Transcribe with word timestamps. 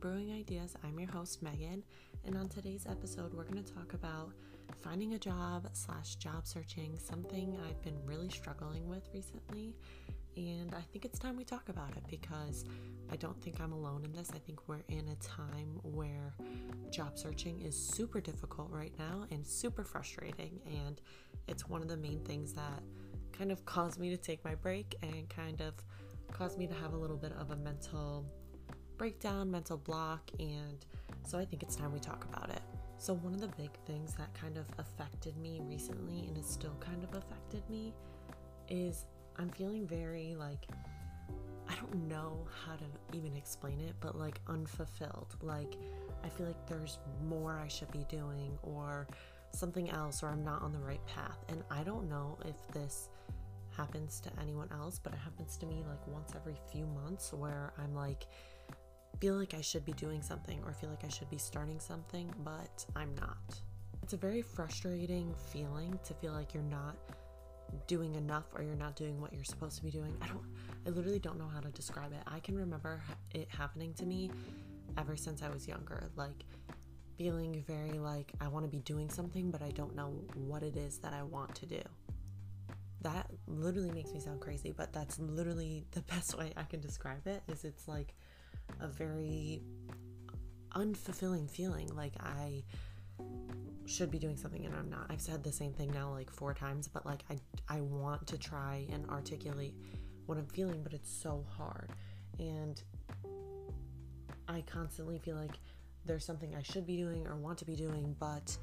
Brewing 0.00 0.32
Ideas. 0.32 0.74
I'm 0.82 0.98
your 0.98 1.10
host, 1.10 1.42
Megan, 1.42 1.84
and 2.24 2.34
on 2.34 2.48
today's 2.48 2.86
episode, 2.88 3.34
we're 3.34 3.44
going 3.44 3.62
to 3.62 3.74
talk 3.74 3.92
about 3.92 4.32
finding 4.82 5.12
a 5.12 5.18
job 5.18 5.68
slash 5.74 6.14
job 6.14 6.46
searching, 6.46 6.98
something 6.98 7.58
I've 7.68 7.82
been 7.82 7.98
really 8.06 8.30
struggling 8.30 8.88
with 8.88 9.06
recently. 9.12 9.76
And 10.38 10.74
I 10.74 10.80
think 10.90 11.04
it's 11.04 11.18
time 11.18 11.36
we 11.36 11.44
talk 11.44 11.68
about 11.68 11.90
it 11.98 12.02
because 12.08 12.64
I 13.12 13.16
don't 13.16 13.38
think 13.42 13.60
I'm 13.60 13.72
alone 13.72 14.02
in 14.06 14.12
this. 14.12 14.30
I 14.34 14.38
think 14.38 14.66
we're 14.68 14.84
in 14.88 15.06
a 15.08 15.16
time 15.16 15.78
where 15.82 16.34
job 16.90 17.18
searching 17.18 17.60
is 17.60 17.76
super 17.76 18.22
difficult 18.22 18.70
right 18.70 18.94
now 18.98 19.26
and 19.30 19.46
super 19.46 19.84
frustrating. 19.84 20.60
And 20.64 20.98
it's 21.46 21.68
one 21.68 21.82
of 21.82 21.88
the 21.88 21.98
main 21.98 22.20
things 22.20 22.54
that 22.54 22.82
kind 23.32 23.52
of 23.52 23.66
caused 23.66 24.00
me 24.00 24.08
to 24.08 24.16
take 24.16 24.42
my 24.46 24.54
break 24.54 24.96
and 25.02 25.28
kind 25.28 25.60
of 25.60 25.74
caused 26.32 26.56
me 26.56 26.66
to 26.66 26.74
have 26.74 26.94
a 26.94 26.96
little 26.96 27.18
bit 27.18 27.32
of 27.38 27.50
a 27.50 27.56
mental 27.56 28.24
breakdown, 29.00 29.50
mental 29.50 29.78
block, 29.78 30.30
and 30.38 30.84
so 31.26 31.38
I 31.38 31.46
think 31.46 31.62
it's 31.62 31.74
time 31.74 31.90
we 31.90 32.00
talk 32.00 32.26
about 32.30 32.50
it. 32.50 32.60
So, 32.98 33.14
one 33.14 33.32
of 33.32 33.40
the 33.40 33.48
big 33.48 33.70
things 33.86 34.12
that 34.16 34.28
kind 34.34 34.58
of 34.58 34.66
affected 34.76 35.38
me 35.38 35.58
recently 35.64 36.26
and 36.28 36.36
has 36.36 36.44
still 36.44 36.76
kind 36.80 37.02
of 37.02 37.14
affected 37.14 37.62
me 37.70 37.94
is 38.68 39.06
I'm 39.36 39.48
feeling 39.48 39.86
very 39.86 40.36
like 40.38 40.66
I 41.66 41.74
don't 41.76 42.08
know 42.08 42.46
how 42.66 42.74
to 42.74 42.84
even 43.16 43.34
explain 43.36 43.80
it, 43.80 43.94
but 44.00 44.18
like 44.18 44.38
unfulfilled. 44.48 45.34
Like 45.40 45.76
I 46.22 46.28
feel 46.28 46.46
like 46.46 46.66
there's 46.66 46.98
more 47.26 47.58
I 47.58 47.68
should 47.68 47.90
be 47.92 48.04
doing 48.10 48.58
or 48.62 49.08
something 49.52 49.88
else 49.88 50.22
or 50.22 50.28
I'm 50.28 50.44
not 50.44 50.60
on 50.60 50.72
the 50.72 50.78
right 50.78 51.04
path. 51.06 51.38
And 51.48 51.62
I 51.70 51.84
don't 51.84 52.06
know 52.10 52.36
if 52.44 52.68
this 52.74 53.08
happens 53.74 54.20
to 54.20 54.30
anyone 54.38 54.68
else, 54.72 55.00
but 55.02 55.14
it 55.14 55.20
happens 55.20 55.56
to 55.56 55.64
me 55.64 55.84
like 55.88 56.06
once 56.06 56.32
every 56.36 56.56
few 56.70 56.84
months 56.84 57.32
where 57.32 57.72
I'm 57.78 57.94
like 57.94 58.26
feel 59.18 59.34
like 59.34 59.54
I 59.54 59.60
should 59.60 59.84
be 59.84 59.92
doing 59.92 60.22
something 60.22 60.60
or 60.64 60.72
feel 60.72 60.90
like 60.90 61.04
I 61.04 61.08
should 61.08 61.30
be 61.30 61.38
starting 61.38 61.80
something, 61.80 62.32
but 62.44 62.84
I'm 62.96 63.14
not. 63.16 63.60
It's 64.02 64.12
a 64.12 64.16
very 64.16 64.42
frustrating 64.42 65.34
feeling 65.52 65.98
to 66.04 66.14
feel 66.14 66.32
like 66.32 66.54
you're 66.54 66.62
not 66.62 66.96
doing 67.86 68.14
enough 68.14 68.44
or 68.54 68.62
you're 68.62 68.74
not 68.74 68.96
doing 68.96 69.20
what 69.20 69.32
you're 69.32 69.44
supposed 69.44 69.76
to 69.76 69.84
be 69.84 69.90
doing. 69.90 70.16
I 70.20 70.26
don't 70.28 70.42
I 70.86 70.90
literally 70.90 71.18
don't 71.18 71.38
know 71.38 71.48
how 71.48 71.60
to 71.60 71.68
describe 71.68 72.12
it. 72.12 72.20
I 72.26 72.40
can 72.40 72.56
remember 72.56 73.02
it 73.32 73.48
happening 73.50 73.94
to 73.94 74.06
me 74.06 74.30
ever 74.98 75.16
since 75.16 75.42
I 75.42 75.50
was 75.50 75.68
younger, 75.68 76.10
like 76.16 76.44
feeling 77.18 77.62
very 77.66 77.98
like 77.98 78.32
I 78.40 78.48
want 78.48 78.64
to 78.64 78.70
be 78.70 78.80
doing 78.80 79.10
something 79.10 79.50
but 79.50 79.60
I 79.60 79.70
don't 79.70 79.94
know 79.94 80.22
what 80.34 80.62
it 80.62 80.76
is 80.76 80.98
that 80.98 81.12
I 81.12 81.22
want 81.22 81.54
to 81.56 81.66
do. 81.66 81.82
That 83.02 83.30
literally 83.46 83.90
makes 83.92 84.12
me 84.12 84.20
sound 84.20 84.40
crazy, 84.40 84.72
but 84.76 84.92
that's 84.92 85.18
literally 85.18 85.84
the 85.92 86.02
best 86.12 86.36
way 86.36 86.52
I 86.56 86.64
can 86.64 86.80
describe 86.80 87.26
it 87.26 87.42
is 87.48 87.64
it's 87.64 87.86
like 87.86 88.14
a 88.80 88.88
very 88.88 89.62
unfulfilling 90.72 91.50
feeling 91.50 91.88
like 91.94 92.14
I 92.20 92.62
should 93.86 94.10
be 94.10 94.18
doing 94.18 94.36
something 94.36 94.64
and 94.64 94.74
I'm 94.74 94.88
not. 94.88 95.06
I've 95.10 95.20
said 95.20 95.42
the 95.42 95.52
same 95.52 95.72
thing 95.72 95.90
now 95.92 96.10
like 96.10 96.30
four 96.30 96.54
times, 96.54 96.88
but 96.88 97.04
like 97.04 97.24
I 97.30 97.38
I 97.68 97.80
want 97.80 98.26
to 98.28 98.38
try 98.38 98.86
and 98.92 99.08
articulate 99.08 99.74
what 100.26 100.38
I'm 100.38 100.46
feeling, 100.46 100.82
but 100.82 100.92
it's 100.92 101.12
so 101.12 101.44
hard. 101.56 101.90
And 102.38 102.80
I 104.48 104.62
constantly 104.62 105.18
feel 105.18 105.36
like 105.36 105.58
there's 106.04 106.24
something 106.24 106.54
I 106.54 106.62
should 106.62 106.86
be 106.86 106.96
doing 106.96 107.26
or 107.26 107.36
want 107.36 107.58
to 107.58 107.64
be 107.64 107.76
doing, 107.76 108.14
but 108.18 108.56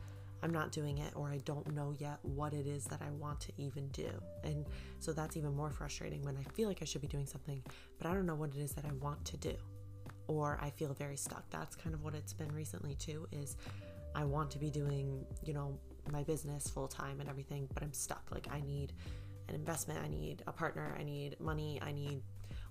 I'm 0.43 0.51
not 0.51 0.71
doing 0.71 0.99
it 0.99 1.13
or 1.15 1.29
I 1.29 1.39
don't 1.39 1.73
know 1.73 1.93
yet 1.97 2.19
what 2.21 2.53
it 2.53 2.67
is 2.67 2.85
that 2.85 3.01
I 3.01 3.09
want 3.11 3.39
to 3.41 3.51
even 3.57 3.87
do. 3.89 4.09
And 4.43 4.65
so 4.99 5.11
that's 5.11 5.35
even 5.35 5.55
more 5.55 5.71
frustrating 5.71 6.23
when 6.23 6.37
I 6.37 6.43
feel 6.53 6.67
like 6.67 6.81
I 6.81 6.85
should 6.85 7.01
be 7.01 7.07
doing 7.07 7.25
something, 7.25 7.61
but 7.97 8.07
I 8.07 8.13
don't 8.13 8.25
know 8.25 8.35
what 8.35 8.51
it 8.55 8.59
is 8.59 8.71
that 8.73 8.85
I 8.85 8.93
want 8.93 9.23
to 9.25 9.37
do. 9.37 9.55
Or 10.27 10.59
I 10.61 10.69
feel 10.69 10.93
very 10.93 11.17
stuck. 11.17 11.49
That's 11.49 11.75
kind 11.75 11.95
of 11.95 12.03
what 12.03 12.13
it's 12.13 12.33
been 12.33 12.51
recently 12.53 12.95
too 12.95 13.27
is 13.31 13.55
I 14.15 14.23
want 14.23 14.51
to 14.51 14.59
be 14.59 14.69
doing, 14.69 15.25
you 15.43 15.53
know, 15.53 15.77
my 16.11 16.23
business 16.23 16.69
full 16.69 16.87
time 16.87 17.19
and 17.19 17.29
everything, 17.29 17.67
but 17.73 17.83
I'm 17.83 17.93
stuck. 17.93 18.23
Like, 18.31 18.47
I 18.51 18.61
need 18.61 18.93
an 19.47 19.55
investment, 19.55 19.99
I 20.03 20.07
need 20.07 20.43
a 20.47 20.51
partner, 20.51 20.95
I 20.99 21.03
need 21.03 21.39
money, 21.39 21.79
I 21.81 21.91
need 21.91 22.21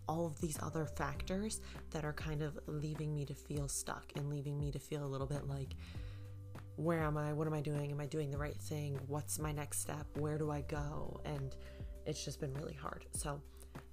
all 0.09 0.27
of 0.27 0.41
these 0.41 0.59
other 0.63 0.87
factors 0.87 1.61
that 1.91 2.05
are 2.05 2.13
kind 2.13 2.43
of 2.43 2.59
leaving 2.67 3.15
me 3.15 3.25
to 3.27 3.35
feel 3.35 3.69
stuck 3.69 4.13
and 4.17 4.29
leaving 4.29 4.59
me 4.59 4.71
to 4.71 4.79
feel 4.79 5.05
a 5.05 5.07
little 5.07 5.27
bit 5.27 5.49
like, 5.49 5.75
where 6.77 7.03
am 7.03 7.17
I? 7.17 7.33
What 7.33 7.47
am 7.47 7.55
I 7.55 7.61
doing? 7.61 7.91
Am 7.91 8.01
I 8.01 8.07
doing 8.07 8.31
the 8.31 8.39
right 8.39 8.57
thing? 8.57 8.99
What's 9.07 9.39
my 9.39 9.51
next 9.51 9.81
step? 9.81 10.07
Where 10.19 10.37
do 10.37 10.51
I 10.51 10.61
go? 10.63 11.21
And 11.25 11.57
it's 12.05 12.25
just 12.25 12.39
been 12.41 12.53
really 12.55 12.75
hard. 12.75 13.07
So, 13.13 13.41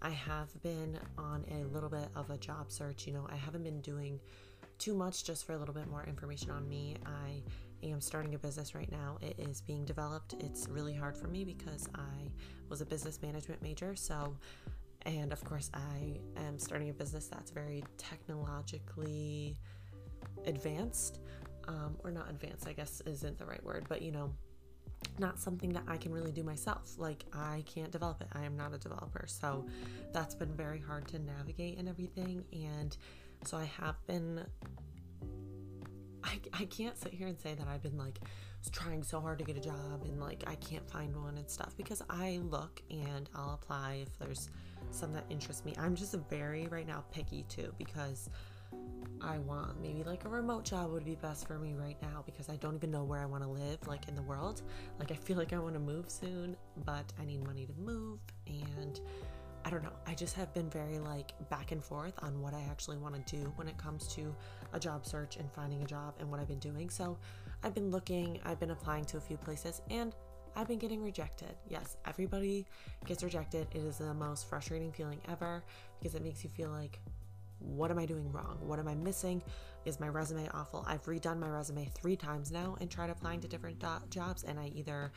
I 0.01 0.09
have 0.09 0.61
been 0.61 0.99
on 1.17 1.45
a 1.51 1.63
little 1.73 1.89
bit 1.89 2.07
of 2.15 2.29
a 2.29 2.37
job 2.37 2.71
search. 2.71 3.07
You 3.07 3.13
know, 3.13 3.27
I 3.31 3.35
haven't 3.35 3.63
been 3.63 3.81
doing 3.81 4.19
too 4.79 4.93
much 4.93 5.23
just 5.23 5.45
for 5.45 5.53
a 5.53 5.57
little 5.57 5.73
bit 5.73 5.87
more 5.87 6.03
information 6.03 6.51
on 6.51 6.67
me. 6.67 6.97
I 7.05 7.41
am 7.85 8.01
starting 8.01 8.35
a 8.35 8.37
business 8.39 8.75
right 8.75 8.91
now. 8.91 9.17
It 9.21 9.39
is 9.39 9.61
being 9.61 9.85
developed. 9.85 10.35
It's 10.39 10.67
really 10.67 10.93
hard 10.93 11.17
for 11.17 11.27
me 11.27 11.45
because 11.45 11.87
I 11.95 12.31
was 12.69 12.81
a 12.81 12.85
business 12.85 13.21
management 13.21 13.61
major. 13.61 13.95
So, 13.95 14.35
and 15.05 15.31
of 15.31 15.43
course, 15.43 15.69
I 15.73 16.19
am 16.37 16.57
starting 16.59 16.89
a 16.89 16.93
business 16.93 17.27
that's 17.27 17.51
very 17.51 17.83
technologically 17.97 19.57
advanced, 20.45 21.19
um, 21.67 21.97
or 22.03 22.11
not 22.11 22.29
advanced, 22.29 22.67
I 22.67 22.73
guess 22.73 23.01
isn't 23.05 23.37
the 23.37 23.45
right 23.45 23.63
word, 23.63 23.85
but 23.87 24.01
you 24.01 24.11
know, 24.11 24.33
not 25.19 25.39
something 25.39 25.73
that 25.73 25.83
I 25.87 25.97
can 25.97 26.11
really 26.11 26.31
do 26.31 26.43
myself. 26.43 26.95
Like, 26.97 27.25
I 27.33 27.63
can't 27.65 27.91
develop 27.91 28.21
it. 28.21 28.27
I 28.33 28.43
am 28.45 28.55
not 28.57 28.73
a 28.73 28.77
developer. 28.77 29.25
So, 29.27 29.65
that's 30.11 30.35
been 30.35 30.53
very 30.55 30.79
hard 30.79 31.07
to 31.09 31.19
navigate 31.19 31.77
and 31.77 31.89
everything. 31.89 32.43
And 32.53 32.95
so 33.45 33.57
I 33.57 33.65
have 33.65 33.95
been 34.07 34.45
I, 36.23 36.39
I 36.53 36.65
can't 36.65 36.97
sit 36.97 37.13
here 37.13 37.27
and 37.27 37.39
say 37.39 37.53
that 37.53 37.67
I've 37.67 37.83
been 37.83 37.97
like 37.97 38.19
trying 38.71 39.03
so 39.03 39.19
hard 39.19 39.39
to 39.39 39.45
get 39.45 39.57
a 39.57 39.59
job 39.59 40.03
and 40.05 40.19
like 40.19 40.43
I 40.47 40.55
can't 40.55 40.89
find 40.89 41.15
one 41.21 41.37
and 41.37 41.49
stuff 41.49 41.75
because 41.75 42.01
I 42.09 42.39
look 42.43 42.81
and 42.89 43.29
I'll 43.35 43.53
apply 43.61 44.03
if 44.03 44.17
there's 44.19 44.49
some 44.91 45.13
that 45.13 45.25
interests 45.29 45.65
me. 45.65 45.73
I'm 45.77 45.95
just 45.95 46.15
very 46.29 46.67
right 46.67 46.87
now 46.87 47.03
picky 47.11 47.43
too 47.49 47.73
because 47.77 48.29
I 49.21 49.37
want 49.37 49.81
maybe 49.81 50.03
like 50.03 50.25
a 50.25 50.29
remote 50.29 50.65
job 50.65 50.91
would 50.91 51.05
be 51.05 51.15
best 51.15 51.47
for 51.47 51.57
me 51.57 51.73
right 51.73 51.95
now 52.01 52.23
because 52.25 52.49
I 52.49 52.57
don't 52.57 52.75
even 52.75 52.91
know 52.91 53.03
where 53.03 53.21
I 53.21 53.25
want 53.25 53.43
to 53.43 53.49
live 53.49 53.79
like 53.87 54.07
in 54.09 54.15
the 54.15 54.21
world. 54.21 54.61
Like 54.99 55.11
I 55.11 55.15
feel 55.15 55.37
like 55.37 55.53
I 55.53 55.59
want 55.59 55.75
to 55.75 55.79
move 55.79 56.09
soon, 56.09 56.57
but 56.85 57.11
I 57.19 57.25
need 57.25 57.45
money 57.45 57.65
to 57.65 57.73
move 57.73 58.19
and 58.47 58.99
I 59.65 59.69
don't 59.69 59.81
know. 59.81 59.93
I 60.05 60.13
just 60.13 60.35
have 60.35 60.53
been 60.53 60.69
very 60.69 60.99
like 60.99 61.31
back 61.49 61.71
and 61.71 61.81
forth 61.81 62.13
on 62.21 62.41
what 62.41 62.53
I 62.53 62.61
actually 62.69 62.97
want 62.97 63.15
to 63.25 63.35
do 63.35 63.53
when 63.55 63.69
it 63.69 63.77
comes 63.77 64.13
to 64.15 64.35
a 64.73 64.79
job 64.79 65.05
search 65.05 65.37
and 65.37 65.49
finding 65.51 65.81
a 65.83 65.85
job 65.85 66.15
and 66.19 66.29
what 66.29 66.41
I've 66.41 66.49
been 66.49 66.59
doing. 66.59 66.89
So 66.89 67.17
I've 67.63 67.73
been 67.73 67.91
looking, 67.91 68.41
I've 68.43 68.59
been 68.59 68.71
applying 68.71 69.05
to 69.05 69.17
a 69.17 69.21
few 69.21 69.37
places 69.37 69.81
and 69.89 70.13
I've 70.55 70.67
been 70.67 70.79
getting 70.79 71.01
rejected. 71.01 71.55
Yes, 71.69 71.95
everybody 72.05 72.65
gets 73.05 73.23
rejected. 73.23 73.67
It 73.71 73.79
is 73.79 73.99
the 73.99 74.13
most 74.13 74.49
frustrating 74.49 74.91
feeling 74.91 75.21
ever 75.29 75.63
because 75.97 76.13
it 76.13 76.23
makes 76.23 76.43
you 76.43 76.49
feel 76.49 76.69
like, 76.69 76.99
what 77.63 77.91
am 77.91 77.99
I 77.99 78.05
doing 78.05 78.31
wrong? 78.31 78.57
What 78.61 78.79
am 78.79 78.87
I 78.87 78.95
missing? 78.95 79.41
Is 79.85 79.99
my 79.99 80.07
resume 80.07 80.47
awful? 80.53 80.83
I've 80.87 81.03
redone 81.03 81.39
my 81.39 81.49
resume 81.49 81.89
three 81.93 82.15
times 82.15 82.51
now 82.51 82.77
and 82.79 82.89
tried 82.89 83.09
applying 83.09 83.41
to 83.41 83.47
different 83.47 83.79
do- 83.79 83.87
jobs, 84.09 84.43
and 84.43 84.59
I 84.59 84.67
either 84.75 85.11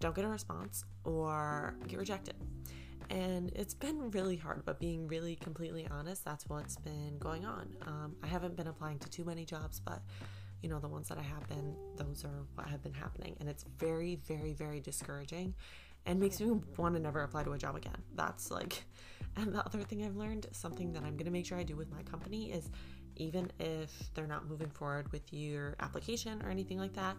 don't 0.00 0.14
get 0.14 0.24
a 0.24 0.28
response 0.28 0.84
or 1.04 1.74
get 1.86 1.98
rejected 1.98 2.34
and 3.10 3.52
it's 3.54 3.74
been 3.74 4.10
really 4.10 4.36
hard 4.36 4.62
but 4.64 4.80
being 4.80 5.06
really 5.06 5.36
completely 5.36 5.86
honest 5.90 6.24
that's 6.24 6.48
what's 6.48 6.76
been 6.76 7.16
going 7.18 7.44
on 7.44 7.68
um, 7.86 8.16
i 8.22 8.26
haven't 8.26 8.56
been 8.56 8.66
applying 8.66 8.98
to 8.98 9.08
too 9.10 9.24
many 9.24 9.44
jobs 9.44 9.80
but 9.80 10.00
you 10.62 10.68
know 10.68 10.78
the 10.78 10.88
ones 10.88 11.08
that 11.08 11.18
i 11.18 11.22
have 11.22 11.46
been 11.48 11.74
those 11.96 12.24
are 12.24 12.46
what 12.54 12.66
have 12.66 12.82
been 12.82 12.94
happening 12.94 13.36
and 13.40 13.48
it's 13.48 13.64
very 13.78 14.16
very 14.26 14.52
very 14.52 14.80
discouraging 14.80 15.54
and 16.06 16.18
makes 16.18 16.40
me 16.40 16.60
want 16.76 16.94
to 16.94 17.00
never 17.00 17.22
apply 17.22 17.42
to 17.42 17.52
a 17.52 17.58
job 17.58 17.76
again 17.76 18.02
that's 18.14 18.50
like 18.50 18.84
and 19.36 19.54
the 19.54 19.64
other 19.64 19.82
thing 19.82 20.04
i've 20.04 20.16
learned 20.16 20.46
something 20.52 20.92
that 20.92 21.02
i'm 21.02 21.16
going 21.16 21.24
to 21.24 21.30
make 21.30 21.46
sure 21.46 21.58
i 21.58 21.62
do 21.62 21.76
with 21.76 21.90
my 21.90 22.02
company 22.02 22.52
is 22.52 22.70
even 23.16 23.50
if 23.60 24.10
they're 24.14 24.26
not 24.26 24.48
moving 24.48 24.70
forward 24.70 25.10
with 25.12 25.32
your 25.32 25.76
application 25.80 26.42
or 26.42 26.50
anything 26.50 26.78
like 26.78 26.92
that 26.94 27.16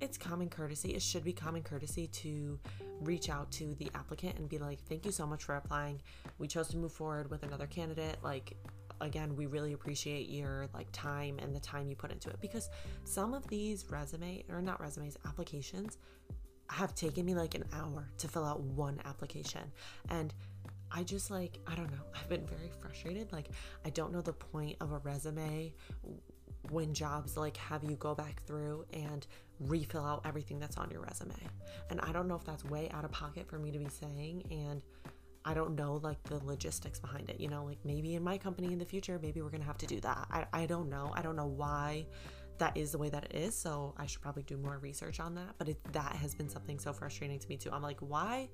it's 0.00 0.18
common 0.18 0.48
courtesy. 0.48 0.94
It 0.94 1.02
should 1.02 1.24
be 1.24 1.32
common 1.32 1.62
courtesy 1.62 2.06
to 2.08 2.58
reach 3.00 3.28
out 3.28 3.50
to 3.52 3.74
the 3.78 3.90
applicant 3.94 4.38
and 4.38 4.48
be 4.48 4.58
like, 4.58 4.80
thank 4.88 5.06
you 5.06 5.12
so 5.12 5.26
much 5.26 5.44
for 5.44 5.56
applying. 5.56 6.00
We 6.38 6.48
chose 6.48 6.68
to 6.68 6.76
move 6.76 6.92
forward 6.92 7.30
with 7.30 7.42
another 7.42 7.66
candidate. 7.66 8.16
Like, 8.22 8.56
again, 9.00 9.36
we 9.36 9.46
really 9.46 9.72
appreciate 9.72 10.28
your 10.28 10.68
like 10.74 10.88
time 10.92 11.38
and 11.38 11.54
the 11.54 11.60
time 11.60 11.88
you 11.88 11.96
put 11.96 12.12
into 12.12 12.28
it 12.30 12.40
because 12.40 12.68
some 13.04 13.34
of 13.34 13.46
these 13.48 13.86
resume 13.90 14.44
or 14.50 14.60
not 14.60 14.80
resumes, 14.80 15.16
applications 15.26 15.98
have 16.68 16.94
taken 16.94 17.24
me 17.24 17.34
like 17.34 17.54
an 17.54 17.64
hour 17.72 18.08
to 18.18 18.28
fill 18.28 18.44
out 18.44 18.60
one 18.60 19.00
application. 19.04 19.62
And 20.10 20.32
I 20.90 21.02
just 21.02 21.30
like, 21.30 21.58
I 21.66 21.74
don't 21.74 21.90
know, 21.90 22.02
I've 22.14 22.28
been 22.28 22.46
very 22.46 22.70
frustrated. 22.80 23.32
Like, 23.32 23.48
I 23.84 23.90
don't 23.90 24.12
know 24.12 24.20
the 24.22 24.32
point 24.32 24.76
of 24.80 24.92
a 24.92 24.98
resume 24.98 25.72
when 26.70 26.92
jobs 26.94 27.36
like 27.36 27.56
have 27.56 27.84
you 27.84 27.94
go 27.96 28.14
back 28.14 28.42
through 28.44 28.84
and 28.92 29.26
refill 29.60 30.04
out 30.04 30.22
everything 30.24 30.58
that's 30.58 30.76
on 30.76 30.90
your 30.90 31.00
resume. 31.00 31.34
And 31.90 32.00
I 32.00 32.12
don't 32.12 32.28
know 32.28 32.34
if 32.34 32.44
that's 32.44 32.64
way 32.64 32.90
out 32.92 33.04
of 33.04 33.12
pocket 33.12 33.48
for 33.48 33.58
me 33.58 33.70
to 33.70 33.78
be 33.78 33.88
saying 33.88 34.44
and 34.50 34.82
I 35.44 35.54
don't 35.54 35.76
know 35.76 36.00
like 36.02 36.20
the 36.24 36.44
logistics 36.44 36.98
behind 36.98 37.30
it. 37.30 37.38
You 37.38 37.48
know, 37.48 37.64
like 37.64 37.78
maybe 37.84 38.16
in 38.16 38.24
my 38.24 38.36
company 38.36 38.72
in 38.72 38.78
the 38.78 38.84
future, 38.84 39.18
maybe 39.22 39.42
we're 39.42 39.50
gonna 39.50 39.64
have 39.64 39.78
to 39.78 39.86
do 39.86 40.00
that. 40.00 40.26
I, 40.30 40.46
I 40.52 40.66
don't 40.66 40.90
know. 40.90 41.12
I 41.14 41.22
don't 41.22 41.36
know 41.36 41.46
why 41.46 42.06
that 42.58 42.76
is 42.76 42.92
the 42.92 42.98
way 42.98 43.08
that 43.08 43.24
it 43.24 43.34
is. 43.34 43.54
So 43.54 43.94
I 43.96 44.06
should 44.06 44.20
probably 44.20 44.42
do 44.42 44.56
more 44.56 44.78
research 44.78 45.20
on 45.20 45.34
that. 45.34 45.54
But 45.58 45.68
it, 45.68 45.92
that 45.92 46.16
has 46.16 46.34
been 46.34 46.48
something 46.48 46.78
so 46.78 46.92
frustrating 46.92 47.38
to 47.38 47.48
me 47.48 47.56
too. 47.56 47.70
I'm 47.72 47.82
like, 47.82 48.00
why 48.00 48.48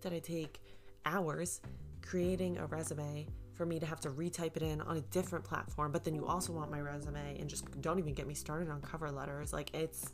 did 0.00 0.12
I 0.12 0.18
take 0.18 0.60
hours 1.06 1.60
creating 2.02 2.58
a 2.58 2.66
resume 2.66 3.26
for 3.54 3.64
me 3.64 3.78
to 3.78 3.86
have 3.86 4.00
to 4.00 4.10
retype 4.10 4.56
it 4.56 4.62
in 4.62 4.80
on 4.80 4.96
a 4.96 5.00
different 5.00 5.44
platform? 5.44 5.92
But 5.92 6.04
then 6.04 6.14
you 6.14 6.26
also 6.26 6.52
want 6.52 6.70
my 6.70 6.80
resume 6.80 7.38
and 7.38 7.48
just 7.48 7.80
don't 7.80 7.98
even 7.98 8.14
get 8.14 8.26
me 8.26 8.34
started 8.34 8.70
on 8.70 8.80
cover 8.80 9.10
letters. 9.10 9.52
Like 9.52 9.74
it's 9.74 10.12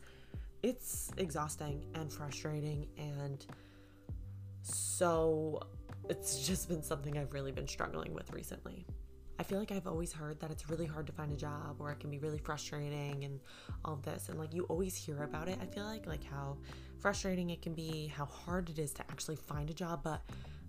it's 0.63 1.11
exhausting 1.17 1.87
and 1.95 2.13
frustrating 2.13 2.87
and 2.99 3.47
so 4.63 5.61
it's 6.09 6.47
just 6.47 6.69
been 6.69 6.83
something 6.83 7.17
I've 7.17 7.33
really 7.33 7.53
been 7.53 7.69
struggling 7.69 8.13
with 8.13 8.31
recently. 8.33 8.87
I 9.41 9.43
feel 9.43 9.59
like 9.59 9.73
I've 9.73 9.87
always 9.87 10.13
heard 10.13 10.39
that 10.41 10.51
it's 10.51 10.69
really 10.69 10.85
hard 10.85 11.07
to 11.07 11.15
find 11.15 11.33
a 11.33 11.37
job 11.37 11.77
or 11.79 11.91
it 11.91 11.99
can 11.99 12.11
be 12.11 12.19
really 12.19 12.37
frustrating 12.37 13.25
and 13.25 13.41
all 13.87 13.97
this. 13.97 14.29
And 14.29 14.39
like 14.39 14.53
you 14.53 14.65
always 14.65 14.95
hear 14.95 15.23
about 15.23 15.49
it. 15.49 15.59
I 15.63 15.65
feel 15.65 15.85
like 15.85 16.07
like 16.07 16.23
how 16.23 16.59
frustrating 16.99 17.49
it 17.49 17.63
can 17.63 17.73
be, 17.73 18.13
how 18.15 18.27
hard 18.27 18.69
it 18.69 18.79
is 18.79 18.93
to 18.93 19.03
actually 19.11 19.37
find 19.37 19.71
a 19.71 19.73
job, 19.73 20.03
but 20.05 20.21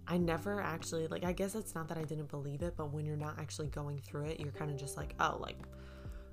I 0.07 0.17
never 0.17 0.61
actually 0.61 1.07
like 1.07 1.25
I 1.25 1.33
guess 1.33 1.53
it's 1.53 1.75
not 1.75 1.89
that 1.89 1.97
I 1.97 2.03
didn't 2.03 2.29
believe 2.29 2.61
it, 2.61 2.75
but 2.77 2.93
when 2.93 3.05
you're 3.05 3.17
not 3.17 3.37
actually 3.37 3.67
going 3.67 3.97
through 3.99 4.27
it, 4.27 4.39
you're 4.39 4.53
kind 4.53 4.71
of 4.71 4.77
just 4.77 4.95
like, 4.95 5.15
"Oh, 5.19 5.37
like 5.41 5.57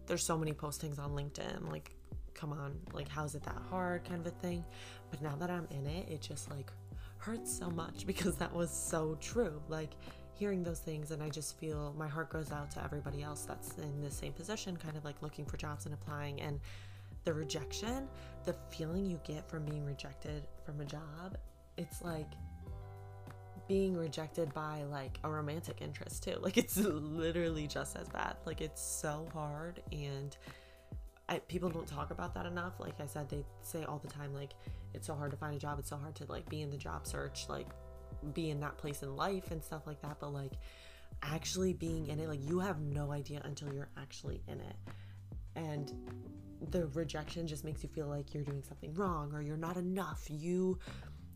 there's 0.07 0.25
so 0.25 0.39
many 0.39 0.53
postings 0.53 1.01
on 1.01 1.17
LinkedIn. 1.17 1.69
Like 1.69 1.97
come 2.35 2.53
on, 2.53 2.79
like 2.93 3.09
how's 3.09 3.35
it 3.35 3.43
that 3.43 3.63
hard?" 3.69 4.05
kind 4.05 4.21
of 4.21 4.27
a 4.29 4.37
thing. 4.37 4.65
But 5.11 5.23
now 5.23 5.35
that 5.41 5.51
I'm 5.51 5.67
in 5.73 5.89
it, 5.89 6.09
it 6.09 6.21
just 6.21 6.49
like 6.53 6.71
hurts 7.17 7.53
so 7.53 7.69
much 7.69 8.07
because 8.13 8.37
that 8.37 8.55
was 8.55 8.71
so 8.71 9.17
true. 9.21 9.61
Like 9.69 9.97
hearing 10.39 10.63
those 10.63 10.79
things 10.79 11.11
and 11.11 11.23
I 11.23 11.29
just 11.29 11.59
feel 11.59 11.95
my 11.99 12.09
heart 12.09 12.31
goes 12.31 12.53
out 12.53 12.71
to 12.73 12.85
everybody 12.85 13.23
else 13.23 13.43
that's 13.43 13.77
in 13.79 14.01
the 14.01 14.11
same 14.11 14.33
position, 14.33 14.77
kind 14.77 14.97
of 14.97 15.05
like 15.05 15.21
looking 15.21 15.45
for 15.45 15.57
jobs 15.57 15.85
and 15.87 15.95
applying 15.95 16.41
and 16.41 16.61
the 17.25 17.33
rejection, 17.35 18.09
the 18.45 18.55
feeling 18.71 19.05
you 19.05 19.21
get 19.25 19.49
from 19.51 19.65
being 19.65 19.85
rejected 19.85 20.47
from 20.65 20.81
a 20.81 20.85
job, 20.85 21.37
it's 21.77 22.03
like 22.03 22.31
being 23.67 23.97
rejected 23.97 24.53
by 24.55 24.83
like 24.85 25.19
a 25.25 25.31
romantic 25.31 25.83
interest 25.83 26.25
too. 26.25 26.39
Like 26.43 26.57
it's 26.57 26.77
literally 26.77 27.67
just 27.67 27.97
as 27.97 28.09
bad. 28.09 28.37
Like 28.47 28.61
it's 28.61 28.83
so 28.83 29.29
hard 29.33 29.83
and 29.93 30.37
I, 31.29 31.41
people 31.41 31.69
don't 31.69 31.87
talk 31.87 32.11
about 32.11 32.33
that 32.35 32.47
enough. 32.47 32.81
Like 32.81 32.99
I 33.01 33.07
said, 33.07 33.29
they 33.29 33.45
say 33.61 33.85
all 33.85 33.99
the 33.99 34.09
time, 34.09 34.33
like 34.35 34.55
it's 34.95 35.07
so 35.07 35.15
hard 35.15 35.31
to 35.33 35.37
find 35.37 35.55
a 35.55 35.59
job. 35.59 35.79
It's 35.79 35.91
so 35.91 35.97
hard 35.97 36.15
to 36.17 36.25
like 36.29 36.49
be 36.49 36.63
in 36.63 36.71
the 36.71 36.79
job 36.79 37.07
search. 37.07 37.47
Like 37.49 37.67
be 38.35 38.51
in 38.51 38.61
that 38.61 38.77
place 38.79 39.03
in 39.03 39.17
life 39.17 39.51
and 39.51 39.63
stuff 39.63 39.87
like 39.87 40.01
that 40.03 40.17
but 40.21 40.33
like 40.33 40.53
actually 41.23 41.73
being 41.73 42.09
in 42.09 42.21
it 42.21 42.29
like 42.29 42.43
you 42.43 42.59
have 42.61 42.81
no 42.81 43.13
idea 43.13 43.41
until 43.45 43.73
you're 43.73 43.91
actually 43.97 44.43
in 44.47 44.61
it. 44.61 44.77
And 45.57 45.93
the 46.71 46.87
rejection 46.89 47.47
just 47.47 47.65
makes 47.65 47.83
you 47.83 47.89
feel 47.89 48.07
like 48.07 48.35
you're 48.35 48.45
doing 48.45 48.63
something 48.63 48.95
wrong 48.95 49.33
or 49.33 49.43
you're 49.43 49.57
not 49.57 49.77
enough. 49.77 50.25
You 50.29 50.79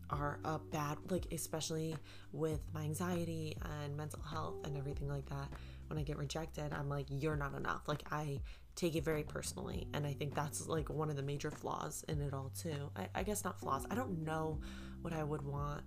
are 0.09 0.39
a 0.43 0.59
bad 0.59 0.97
like 1.09 1.25
especially 1.31 1.95
with 2.31 2.61
my 2.73 2.83
anxiety 2.83 3.57
and 3.81 3.95
mental 3.95 4.21
health 4.21 4.55
and 4.65 4.77
everything 4.77 5.07
like 5.07 5.27
that. 5.29 5.49
When 5.87 5.99
i 5.99 6.03
get 6.03 6.17
rejected 6.17 6.71
i'm 6.73 6.89
like 6.89 7.05
you're 7.09 7.35
not 7.35 7.53
enough. 7.55 7.87
Like 7.87 8.03
i 8.11 8.39
take 8.75 8.95
it 8.95 9.05
very 9.05 9.23
personally 9.23 9.87
and 9.93 10.05
i 10.05 10.13
think 10.13 10.33
that's 10.33 10.67
like 10.67 10.89
one 10.89 11.09
of 11.09 11.15
the 11.15 11.21
major 11.21 11.51
flaws 11.51 12.03
in 12.07 12.21
it 12.21 12.33
all 12.33 12.51
too. 12.57 12.89
I, 12.95 13.07
I 13.15 13.23
guess 13.23 13.43
not 13.43 13.59
flaws. 13.59 13.85
I 13.89 13.95
don't 13.95 14.23
know 14.23 14.59
what 15.01 15.13
i 15.13 15.23
would 15.23 15.41
want 15.41 15.83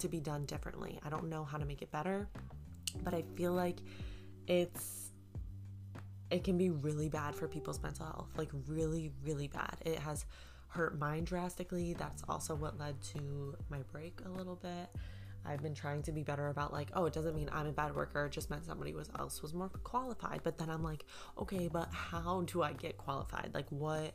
to 0.00 0.08
be 0.08 0.20
done 0.20 0.44
differently. 0.44 0.98
I 1.04 1.08
don't 1.08 1.28
know 1.28 1.44
how 1.44 1.58
to 1.58 1.64
make 1.64 1.82
it 1.82 1.90
better, 1.90 2.28
but 3.02 3.14
I 3.14 3.24
feel 3.34 3.52
like 3.52 3.78
it's 4.46 5.10
it 6.30 6.42
can 6.42 6.58
be 6.58 6.70
really 6.70 7.08
bad 7.08 7.34
for 7.34 7.46
people's 7.46 7.80
mental 7.82 8.06
health, 8.06 8.30
like 8.36 8.50
really 8.66 9.12
really 9.24 9.48
bad. 9.48 9.76
It 9.84 9.98
has 9.98 10.24
hurt 10.68 10.98
mine 10.98 11.24
drastically. 11.24 11.94
That's 11.94 12.22
also 12.28 12.54
what 12.54 12.78
led 12.78 13.00
to 13.14 13.56
my 13.70 13.82
break 13.92 14.20
a 14.24 14.28
little 14.28 14.56
bit. 14.56 14.90
I've 15.48 15.62
been 15.62 15.74
trying 15.74 16.02
to 16.02 16.12
be 16.12 16.22
better 16.22 16.48
about 16.48 16.72
like, 16.72 16.90
oh, 16.94 17.06
it 17.06 17.12
doesn't 17.12 17.34
mean 17.36 17.48
I'm 17.52 17.66
a 17.66 17.72
bad 17.72 17.94
worker. 17.94 18.26
It 18.26 18.32
just 18.32 18.50
meant 18.50 18.64
somebody 18.64 18.92
was 18.92 19.08
else 19.18 19.42
was 19.42 19.54
more 19.54 19.68
qualified. 19.68 20.40
But 20.42 20.58
then 20.58 20.68
I'm 20.68 20.82
like, 20.82 21.04
okay, 21.38 21.68
but 21.68 21.88
how 21.92 22.42
do 22.46 22.62
I 22.62 22.72
get 22.72 22.96
qualified? 22.98 23.50
Like, 23.54 23.70
what 23.70 24.12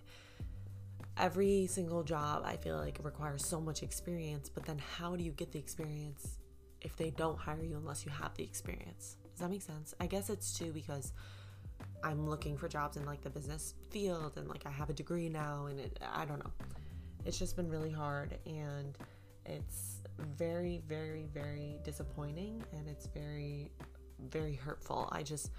every 1.17 1.67
single 1.67 2.03
job 2.03 2.43
I 2.45 2.57
feel 2.57 2.77
like 2.77 2.99
requires 3.01 3.45
so 3.45 3.59
much 3.59 3.83
experience, 3.83 4.49
but 4.49 4.65
then 4.65 4.79
how 4.97 5.15
do 5.15 5.23
you 5.23 5.31
get 5.31 5.51
the 5.51 5.59
experience 5.59 6.39
if 6.81 6.95
they 6.95 7.11
don't 7.11 7.37
hire 7.37 7.63
you 7.63 7.77
unless 7.77 8.05
you 8.05 8.11
have 8.11 8.33
the 8.35 8.43
experience? 8.43 9.17
Does 9.31 9.39
that 9.39 9.49
make 9.49 9.61
sense? 9.61 9.93
I 9.99 10.07
guess 10.07 10.29
it's 10.29 10.57
too 10.57 10.71
because 10.71 11.13
I'm 12.03 12.27
looking 12.27 12.57
for 12.57 12.67
jobs 12.67 12.97
in 12.97 13.05
like 13.05 13.21
the 13.21 13.29
business 13.29 13.75
field 13.89 14.33
and 14.37 14.47
like 14.47 14.65
I 14.65 14.71
have 14.71 14.89
a 14.89 14.93
degree 14.93 15.29
now 15.29 15.67
and 15.67 15.79
it, 15.79 15.99
I 16.13 16.25
don't 16.25 16.39
know. 16.39 16.51
It's 17.25 17.37
just 17.37 17.55
been 17.55 17.69
really 17.69 17.91
hard 17.91 18.37
and 18.45 18.97
it's 19.45 20.01
very 20.37 20.81
very 20.87 21.27
very 21.33 21.79
disappointing 21.83 22.63
and 22.73 22.87
it's 22.87 23.07
very 23.07 23.71
very 24.29 24.55
hurtful. 24.55 25.09
I 25.11 25.23
just 25.23 25.51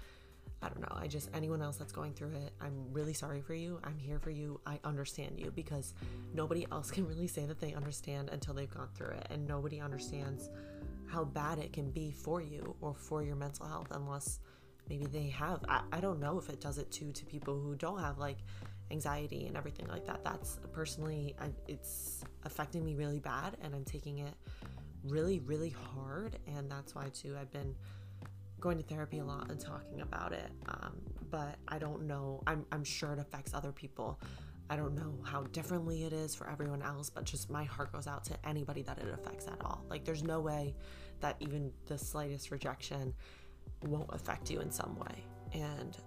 I 0.63 0.69
don't 0.69 0.81
know. 0.81 0.95
I 0.95 1.07
just, 1.07 1.29
anyone 1.33 1.61
else 1.61 1.75
that's 1.75 1.91
going 1.91 2.13
through 2.13 2.31
it, 2.35 2.53
I'm 2.61 2.91
really 2.91 3.13
sorry 3.13 3.41
for 3.41 3.53
you. 3.53 3.79
I'm 3.83 3.97
here 3.97 4.17
for 4.17 4.29
you. 4.29 4.61
I 4.65 4.79
understand 4.85 5.37
you 5.37 5.51
because 5.51 5.93
nobody 6.33 6.65
else 6.71 6.89
can 6.95 7.05
really 7.07 7.27
say 7.27 7.45
that 7.45 7.59
they 7.59 7.73
understand 7.73 8.29
until 8.29 8.53
they've 8.53 8.73
gone 8.73 8.89
through 8.95 9.11
it. 9.11 9.27
And 9.29 9.45
nobody 9.47 9.81
understands 9.81 10.49
how 11.05 11.25
bad 11.25 11.59
it 11.59 11.73
can 11.73 11.91
be 11.91 12.11
for 12.11 12.41
you 12.41 12.75
or 12.81 12.95
for 12.95 13.21
your 13.21 13.35
mental 13.35 13.67
health 13.67 13.87
unless 13.91 14.39
maybe 14.89 15.05
they 15.05 15.27
have. 15.27 15.59
I, 15.67 15.81
I 15.91 15.99
don't 15.99 16.19
know 16.19 16.39
if 16.39 16.49
it 16.49 16.61
does 16.61 16.77
it 16.77 16.89
too 16.91 17.11
to 17.11 17.25
people 17.25 17.59
who 17.59 17.75
don't 17.75 17.99
have 17.99 18.17
like 18.17 18.37
anxiety 18.89 19.47
and 19.47 19.57
everything 19.57 19.87
like 19.87 20.05
that. 20.05 20.23
That's 20.23 20.59
personally, 20.71 21.35
I, 21.41 21.49
it's 21.67 22.23
affecting 22.43 22.85
me 22.85 22.95
really 22.95 23.19
bad 23.19 23.57
and 23.61 23.75
I'm 23.75 23.83
taking 23.83 24.19
it 24.19 24.33
really, 25.03 25.39
really 25.39 25.75
hard. 25.93 26.37
And 26.47 26.71
that's 26.71 26.95
why, 26.95 27.09
too, 27.09 27.35
I've 27.39 27.51
been 27.51 27.75
going 28.63 28.77
to 28.77 28.83
therapy 28.83 29.19
a 29.19 29.25
lot 29.25 29.51
and 29.51 29.59
talking 29.59 29.99
about 29.99 30.31
it. 30.31 30.49
Um, 30.69 30.93
but 31.29 31.57
I 31.67 31.77
don't 31.77 32.03
know. 32.07 32.41
I'm, 32.47 32.65
I'm 32.71 32.85
sure 32.85 33.11
it 33.11 33.19
affects 33.19 33.53
other 33.53 33.73
people. 33.73 34.21
I 34.69 34.77
don't 34.77 34.95
know 34.95 35.19
how 35.21 35.43
differently 35.51 36.05
it 36.05 36.13
is 36.13 36.33
for 36.33 36.49
everyone 36.49 36.81
else, 36.81 37.09
but 37.09 37.25
just 37.25 37.49
my 37.49 37.65
heart 37.65 37.91
goes 37.91 38.07
out 38.07 38.23
to 38.23 38.37
anybody 38.47 38.81
that 38.83 38.99
it 38.99 39.13
affects 39.13 39.47
at 39.47 39.57
all. 39.65 39.83
Like, 39.89 40.05
there's 40.05 40.23
no 40.23 40.39
way 40.39 40.75
that 41.19 41.35
even 41.41 41.73
the 41.87 41.97
slightest 41.97 42.51
rejection 42.51 43.13
won't 43.81 44.09
affect 44.13 44.49
you 44.49 44.61
in 44.61 44.71
some 44.71 44.97
way. 44.97 45.25
And 45.51 45.97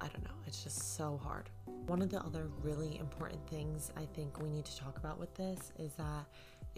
I 0.00 0.06
don't 0.06 0.22
know, 0.22 0.36
it's 0.46 0.62
just 0.62 0.96
so 0.96 1.20
hard. 1.20 1.50
One 1.88 2.00
of 2.00 2.10
the 2.10 2.20
other 2.20 2.48
really 2.62 2.96
important 3.00 3.44
things 3.50 3.90
I 3.96 4.06
think 4.14 4.40
we 4.40 4.50
need 4.50 4.66
to 4.66 4.78
talk 4.78 4.98
about 4.98 5.18
with 5.18 5.34
this 5.34 5.72
is 5.80 5.94
that 5.94 6.26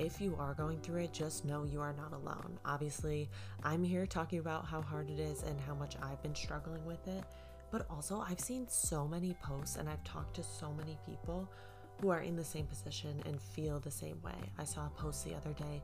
if 0.00 0.20
you 0.20 0.34
are 0.38 0.54
going 0.54 0.80
through 0.80 1.02
it, 1.02 1.12
just 1.12 1.44
know 1.44 1.64
you 1.64 1.80
are 1.80 1.92
not 1.92 2.12
alone. 2.12 2.58
Obviously, 2.64 3.28
I'm 3.62 3.84
here 3.84 4.06
talking 4.06 4.38
about 4.38 4.64
how 4.64 4.80
hard 4.80 5.10
it 5.10 5.20
is 5.20 5.42
and 5.42 5.60
how 5.60 5.74
much 5.74 5.96
I've 6.02 6.22
been 6.22 6.34
struggling 6.34 6.84
with 6.86 7.06
it. 7.06 7.22
But 7.70 7.86
also, 7.90 8.24
I've 8.26 8.40
seen 8.40 8.66
so 8.68 9.06
many 9.06 9.34
posts 9.42 9.76
and 9.76 9.88
I've 9.88 10.02
talked 10.02 10.34
to 10.36 10.42
so 10.42 10.72
many 10.72 10.98
people 11.06 11.48
who 12.00 12.08
are 12.08 12.20
in 12.20 12.34
the 12.34 12.44
same 12.44 12.66
position 12.66 13.22
and 13.26 13.40
feel 13.40 13.78
the 13.78 13.90
same 13.90 14.20
way. 14.22 14.50
I 14.58 14.64
saw 14.64 14.86
a 14.86 14.90
post 14.90 15.24
the 15.24 15.34
other 15.34 15.52
day 15.52 15.82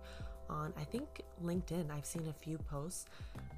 on, 0.49 0.73
I 0.79 0.85
think, 0.85 1.21
LinkedIn. 1.45 1.91
I've 1.91 2.07
seen 2.07 2.27
a 2.29 2.33
few 2.33 2.57
posts. 2.57 3.05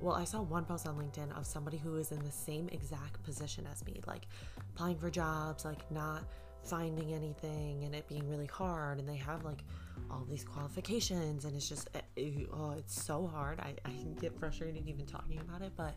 Well, 0.00 0.16
I 0.16 0.24
saw 0.24 0.42
one 0.42 0.64
post 0.64 0.88
on 0.88 0.96
LinkedIn 0.96 1.38
of 1.38 1.46
somebody 1.46 1.78
who 1.78 1.96
is 1.96 2.10
in 2.10 2.18
the 2.24 2.32
same 2.32 2.68
exact 2.72 3.22
position 3.22 3.66
as 3.70 3.84
me, 3.86 4.00
like 4.06 4.26
applying 4.74 4.98
for 4.98 5.08
jobs, 5.08 5.64
like 5.64 5.88
not 5.92 6.24
finding 6.64 7.14
anything 7.14 7.84
and 7.84 7.94
it 7.94 8.08
being 8.08 8.28
really 8.28 8.46
hard. 8.46 8.98
And 8.98 9.08
they 9.08 9.16
have 9.16 9.44
like 9.44 9.62
all 10.10 10.24
these 10.28 10.44
qualifications 10.44 11.44
and 11.44 11.54
it's 11.56 11.68
just 11.68 11.88
it, 11.94 12.04
eh, 12.16 12.44
oh 12.52 12.74
it's 12.78 13.00
so 13.02 13.26
hard. 13.26 13.60
I, 13.60 13.74
I 13.84 13.92
get 14.20 14.38
frustrated 14.38 14.86
even 14.86 15.06
talking 15.06 15.40
about 15.40 15.62
it 15.62 15.72
but 15.76 15.94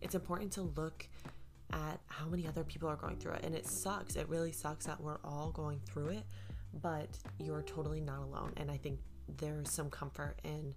it's 0.00 0.14
important 0.14 0.52
to 0.52 0.62
look 0.62 1.08
at 1.72 2.00
how 2.06 2.26
many 2.26 2.46
other 2.46 2.62
people 2.64 2.88
are 2.88 2.96
going 2.96 3.16
through 3.16 3.32
it 3.32 3.44
and 3.44 3.54
it 3.54 3.66
sucks. 3.66 4.16
It 4.16 4.28
really 4.28 4.52
sucks 4.52 4.86
that 4.86 5.00
we're 5.00 5.18
all 5.24 5.50
going 5.50 5.80
through 5.86 6.08
it 6.08 6.24
but 6.82 7.18
you're 7.38 7.62
totally 7.62 8.00
not 8.00 8.20
alone 8.20 8.52
and 8.56 8.70
i 8.70 8.76
think 8.76 8.98
there's 9.38 9.70
some 9.70 9.90
comfort 9.90 10.36
in 10.44 10.74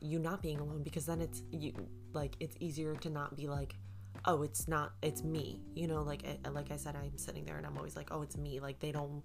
you 0.00 0.18
not 0.18 0.42
being 0.42 0.60
alone 0.60 0.82
because 0.82 1.06
then 1.06 1.20
it's 1.20 1.42
you 1.50 1.72
like 2.12 2.34
it's 2.40 2.56
easier 2.60 2.94
to 2.94 3.10
not 3.10 3.36
be 3.36 3.46
like 3.46 3.74
oh 4.26 4.42
it's 4.42 4.68
not 4.68 4.92
it's 5.02 5.22
me 5.22 5.60
you 5.74 5.86
know 5.86 6.02
like 6.02 6.22
eh, 6.24 6.48
like 6.50 6.70
i 6.70 6.76
said 6.76 6.94
i'm 6.96 7.16
sitting 7.16 7.44
there 7.44 7.56
and 7.56 7.66
i'm 7.66 7.76
always 7.76 7.96
like 7.96 8.08
oh 8.10 8.22
it's 8.22 8.36
me 8.36 8.60
like 8.60 8.78
they 8.78 8.92
don't 8.92 9.22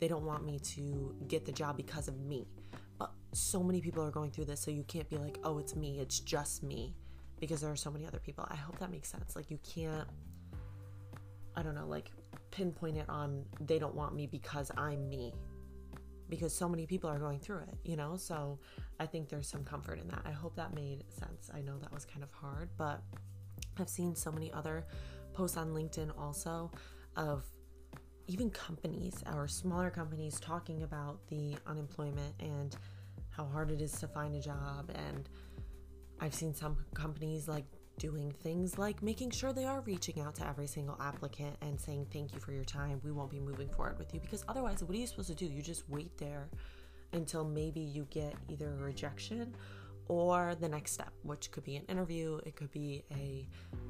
they 0.00 0.08
don't 0.08 0.24
want 0.24 0.44
me 0.44 0.58
to 0.58 1.14
get 1.28 1.44
the 1.44 1.52
job 1.52 1.76
because 1.76 2.08
of 2.08 2.18
me. 2.20 2.46
But 2.98 3.12
so 3.32 3.62
many 3.62 3.80
people 3.80 4.02
are 4.04 4.10
going 4.10 4.30
through 4.30 4.46
this, 4.46 4.60
so 4.60 4.70
you 4.70 4.84
can't 4.84 5.08
be 5.08 5.16
like, 5.16 5.38
oh, 5.44 5.58
it's 5.58 5.74
me, 5.74 5.98
it's 6.00 6.20
just 6.20 6.62
me, 6.62 6.94
because 7.40 7.60
there 7.60 7.70
are 7.70 7.76
so 7.76 7.90
many 7.90 8.06
other 8.06 8.20
people. 8.20 8.46
I 8.50 8.56
hope 8.56 8.78
that 8.78 8.90
makes 8.90 9.08
sense. 9.08 9.34
Like, 9.36 9.50
you 9.50 9.58
can't, 9.62 10.08
I 11.56 11.62
don't 11.62 11.74
know, 11.74 11.86
like 11.86 12.10
pinpoint 12.50 12.96
it 12.96 13.08
on 13.08 13.44
they 13.60 13.78
don't 13.78 13.94
want 13.94 14.14
me 14.14 14.26
because 14.26 14.70
I'm 14.76 15.08
me. 15.08 15.32
because 16.28 16.54
so 16.54 16.68
many 16.68 16.86
people 16.86 17.08
are 17.10 17.18
going 17.18 17.38
through 17.38 17.58
it, 17.60 17.74
you 17.84 17.96
know? 17.96 18.16
So 18.16 18.58
I 18.98 19.06
think 19.06 19.28
there's 19.28 19.48
some 19.48 19.64
comfort 19.64 19.98
in 20.00 20.08
that. 20.08 20.22
I 20.24 20.30
hope 20.32 20.56
that 20.56 20.74
made 20.74 21.04
sense. 21.10 21.50
I 21.54 21.60
know 21.60 21.78
that 21.78 21.92
was 21.92 22.04
kind 22.04 22.22
of 22.22 22.30
hard, 22.32 22.70
but 22.76 23.02
I've 23.78 23.88
seen 23.88 24.14
so 24.14 24.32
many 24.32 24.52
other 24.52 24.86
posts 25.32 25.56
on 25.56 25.70
LinkedIn 25.70 26.10
also 26.18 26.70
of 27.16 27.44
even 28.26 28.50
companies 28.50 29.22
our 29.26 29.46
smaller 29.46 29.90
companies 29.90 30.40
talking 30.40 30.82
about 30.82 31.18
the 31.28 31.56
unemployment 31.66 32.34
and 32.40 32.76
how 33.30 33.44
hard 33.46 33.70
it 33.70 33.80
is 33.80 33.92
to 33.92 34.08
find 34.08 34.34
a 34.34 34.40
job. 34.40 34.90
And 34.94 35.28
I've 36.20 36.34
seen 36.34 36.54
some 36.54 36.76
companies 36.94 37.48
like 37.48 37.64
doing 37.98 38.32
things 38.42 38.76
like 38.76 39.02
making 39.02 39.30
sure 39.30 39.52
they 39.52 39.64
are 39.64 39.80
reaching 39.82 40.20
out 40.20 40.34
to 40.34 40.46
every 40.46 40.66
single 40.66 40.96
applicant 41.00 41.56
and 41.62 41.80
saying 41.80 42.06
thank 42.12 42.32
you 42.32 42.40
for 42.40 42.52
your 42.52 42.64
time. 42.64 43.00
We 43.04 43.12
won't 43.12 43.30
be 43.30 43.40
moving 43.40 43.68
forward 43.68 43.98
with 43.98 44.12
you. 44.12 44.20
Because 44.20 44.44
otherwise 44.48 44.82
what 44.82 44.94
are 44.96 44.98
you 44.98 45.06
supposed 45.06 45.28
to 45.28 45.34
do? 45.34 45.46
You 45.46 45.62
just 45.62 45.88
wait 45.88 46.16
there 46.18 46.48
until 47.12 47.44
maybe 47.44 47.80
you 47.80 48.06
get 48.10 48.34
either 48.48 48.68
a 48.68 48.82
rejection 48.82 49.54
or 50.08 50.54
the 50.60 50.68
next 50.68 50.92
step 50.92 51.12
which 51.22 51.50
could 51.50 51.64
be 51.64 51.76
an 51.76 51.84
interview 51.88 52.38
it 52.44 52.56
could 52.56 52.70
be 52.70 53.04
a 53.12 53.48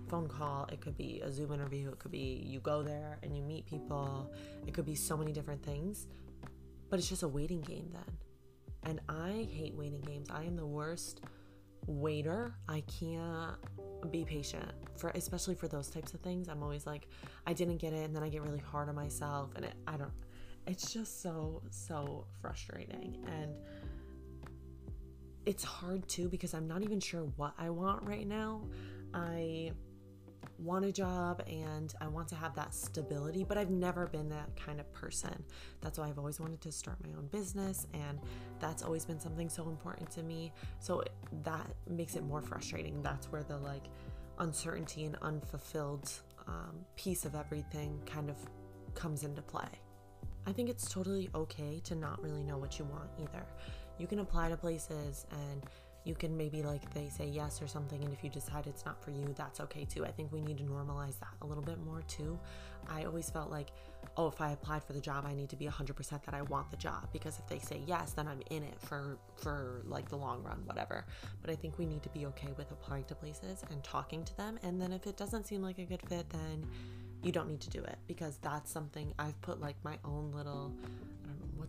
phone 0.09 0.28
call 0.28 0.68
it 0.73 0.80
could 0.80 0.97
be 0.97 1.21
a 1.25 1.33
zoom 1.33 1.52
interview 1.52 1.90
it 1.90 1.99
could 1.99 2.11
be 2.12 2.44
you 2.47 2.61
go 2.61 2.83
there 2.83 3.18
and 3.23 3.37
you 3.37 3.42
meet 3.42 3.66
people 3.66 4.33
it 4.66 4.75
could 4.75 4.85
be 4.85 4.94
so 4.94 5.16
many 5.16 5.33
different 5.33 5.62
things 5.62 6.06
but 6.94 7.00
it's 7.00 7.09
just 7.09 7.25
a 7.25 7.28
waiting 7.28 7.61
game 7.61 7.90
then. 7.92 8.18
And 8.85 9.00
i 9.09 9.49
hate 9.50 9.75
waiting 9.75 10.00
games. 10.02 10.28
I 10.30 10.44
am 10.44 10.54
the 10.54 10.64
worst 10.64 11.23
waiter. 11.87 12.54
I 12.68 12.83
can't 13.00 13.56
be 14.12 14.25
patient 14.25 14.71
for 14.97 15.11
especially 15.11 15.54
for 15.54 15.66
those 15.66 15.88
types 15.88 16.14
of 16.14 16.21
things. 16.21 16.49
I'm 16.49 16.62
always 16.62 16.87
like 16.87 17.09
i 17.47 17.52
didn't 17.52 17.78
get 17.78 17.92
it 17.92 18.04
and 18.04 18.14
then 18.14 18.23
i 18.23 18.28
get 18.28 18.42
really 18.42 18.61
hard 18.61 18.88
on 18.88 18.94
myself 18.94 19.50
and 19.56 19.64
it, 19.64 19.75
i 19.88 19.97
don't 19.97 20.12
it's 20.66 20.92
just 20.92 21.21
so 21.21 21.62
so 21.71 22.26
frustrating. 22.40 23.16
And 23.26 23.54
it's 25.47 25.65
hard 25.65 26.07
too 26.09 26.29
because 26.29 26.55
i'm 26.55 26.67
not 26.67 26.83
even 26.83 27.01
sure 27.01 27.23
what 27.37 27.53
i 27.59 27.69
want 27.69 28.03
right 28.05 28.27
now 28.27 28.63
i 29.13 29.71
want 30.59 30.85
a 30.85 30.93
job 30.93 31.43
and 31.49 31.95
I 32.01 32.07
want 32.09 32.29
to 32.29 32.35
have 32.37 32.55
that 32.57 32.75
stability, 32.75 33.45
but 33.45 33.59
I've 33.59 33.71
never 33.71 34.07
been 34.07 34.29
that 34.31 34.55
kind 34.57 34.81
of 34.81 34.93
person. 34.93 35.45
That's 35.81 35.99
why 35.99 36.09
I've 36.09 36.19
always 36.19 36.41
wanted 36.41 36.61
to 36.63 36.73
start 36.73 36.99
my 37.05 37.13
own 37.17 37.27
business, 37.29 37.87
and 37.93 38.19
that's 38.61 38.83
always 38.83 39.05
been 39.05 39.21
something 39.21 39.49
so 39.49 39.69
important 39.69 40.11
to 40.13 40.23
me. 40.23 40.53
So 40.81 41.03
that 41.43 41.67
makes 41.89 42.17
it 42.17 42.25
more 42.25 42.41
frustrating. 42.41 43.03
That's 43.03 43.31
where 43.31 43.43
the 43.43 43.59
like 43.59 43.85
uncertainty 44.39 45.05
and 45.05 45.17
unfulfilled 45.23 46.11
um, 46.47 46.85
piece 46.97 47.25
of 47.25 47.35
everything 47.35 48.01
kind 48.07 48.31
of 48.31 48.37
comes 48.95 49.25
into 49.25 49.43
play. 49.43 49.69
I 50.47 50.53
think 50.53 50.69
it's 50.69 50.89
totally 50.89 51.31
okay 51.35 51.81
to 51.85 51.95
not 51.95 52.23
really 52.23 52.45
know 52.45 52.59
what 52.59 52.79
you 52.79 52.85
want 52.85 53.09
either. 53.19 53.47
You 53.99 54.07
can 54.07 54.19
apply 54.19 54.49
to 54.49 54.57
places 54.57 55.27
and 55.31 55.63
you 56.05 56.15
can 56.15 56.37
maybe 56.37 56.63
like 56.63 56.93
they 56.93 57.09
say 57.09 57.27
yes 57.27 57.63
or 57.63 57.67
something 57.67 58.05
and 58.05 58.13
if 58.13 58.23
you 58.23 58.29
decide 58.29 58.67
it's 58.67 58.85
not 58.85 59.03
for 59.03 59.11
you 59.11 59.35
that's 59.37 59.61
okay 59.61 59.85
too. 59.87 60.05
I 60.05 60.11
think 60.11 60.33
we 60.33 60.41
need 60.41 60.59
to 60.59 60.65
normalize 60.65 61.19
that 61.21 61.33
a 61.43 61.47
little 61.47 61.63
bit 61.63 61.79
more 61.85 62.03
too. 62.03 62.39
I 62.89 63.05
always 63.05 63.31
felt 63.31 63.51
like 63.51 63.69
oh 64.19 64.29
if 64.29 64.41
i 64.41 64.53
applied 64.53 64.85
for 64.85 64.93
the 64.93 65.01
job 65.01 65.25
i 65.27 65.35
need 65.35 65.49
to 65.49 65.57
be 65.57 65.65
100% 65.67 66.25
that 66.25 66.35
i 66.35 66.43
want 66.43 66.71
the 66.71 66.77
job 66.77 67.09
because 67.13 67.39
if 67.39 67.47
they 67.47 67.59
say 67.59 67.81
yes 67.87 68.13
then 68.13 68.29
i'm 68.29 68.43
in 68.51 68.63
it 68.63 68.79
for 68.79 69.17
for 69.37 69.81
like 69.87 70.09
the 70.11 70.17
long 70.17 70.43
run 70.43 70.61
whatever. 70.67 71.07
But 71.41 71.51
i 71.51 71.55
think 71.55 71.79
we 71.79 71.87
need 71.87 72.03
to 72.03 72.11
be 72.11 72.27
okay 72.27 72.53
with 72.59 72.71
applying 72.71 73.05
to 73.05 73.15
places 73.15 73.65
and 73.71 73.83
talking 73.83 74.25
to 74.25 74.37
them 74.37 74.59
and 74.63 74.81
then 74.81 74.93
if 74.93 75.07
it 75.07 75.17
doesn't 75.17 75.47
seem 75.47 75.63
like 75.63 75.79
a 75.79 75.85
good 75.85 76.03
fit 76.09 76.29
then 76.29 76.67
you 77.23 77.33
don't 77.33 77.49
need 77.49 77.61
to 77.63 77.71
do 77.71 77.83
it 77.83 77.99
because 78.07 78.39
that's 78.43 78.71
something 78.71 79.13
I've 79.19 79.41
put 79.41 79.61
like 79.61 79.77
my 79.83 79.99
own 80.05 80.31
little 80.33 80.75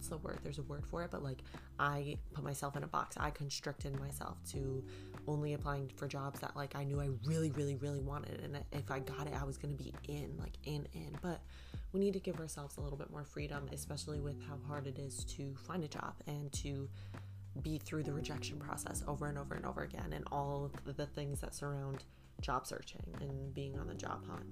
what's 0.05 0.21
the 0.21 0.27
word 0.27 0.39
there's 0.43 0.59
a 0.59 0.63
word 0.63 0.85
for 0.85 1.03
it 1.03 1.11
but 1.11 1.23
like 1.23 1.39
I 1.79 2.17
put 2.33 2.43
myself 2.43 2.77
in 2.77 2.83
a 2.83 2.87
box. 2.87 3.17
I 3.19 3.31
constricted 3.31 3.99
myself 3.99 4.37
to 4.51 4.83
only 5.27 5.53
applying 5.53 5.89
for 5.95 6.07
jobs 6.07 6.39
that 6.41 6.55
like 6.55 6.75
I 6.75 6.83
knew 6.83 7.01
I 7.01 7.09
really 7.25 7.51
really 7.51 7.75
really 7.75 7.99
wanted 7.99 8.39
and 8.41 8.63
if 8.71 8.91
I 8.91 8.99
got 8.99 9.27
it 9.27 9.33
I 9.39 9.43
was 9.43 9.57
going 9.57 9.75
to 9.75 9.83
be 9.83 9.93
in 10.07 10.35
like 10.39 10.53
in 10.63 10.87
in. 10.93 11.17
But 11.21 11.41
we 11.91 11.99
need 11.99 12.13
to 12.13 12.19
give 12.19 12.39
ourselves 12.39 12.77
a 12.77 12.81
little 12.81 12.97
bit 12.97 13.09
more 13.09 13.23
freedom 13.23 13.67
especially 13.73 14.19
with 14.19 14.41
how 14.47 14.57
hard 14.67 14.87
it 14.87 14.99
is 14.99 15.23
to 15.25 15.55
find 15.67 15.83
a 15.83 15.87
job 15.87 16.13
and 16.27 16.51
to 16.53 16.87
be 17.61 17.77
through 17.79 18.03
the 18.03 18.13
rejection 18.13 18.57
process 18.57 19.03
over 19.07 19.27
and 19.27 19.37
over 19.37 19.55
and 19.55 19.65
over 19.65 19.81
again 19.83 20.13
and 20.13 20.25
all 20.31 20.71
of 20.85 20.97
the 20.97 21.05
things 21.05 21.39
that 21.41 21.55
surround 21.55 22.03
job 22.41 22.67
searching 22.67 23.15
and 23.21 23.53
being 23.53 23.77
on 23.79 23.87
the 23.87 23.93
job 23.93 24.25
hunt. 24.27 24.45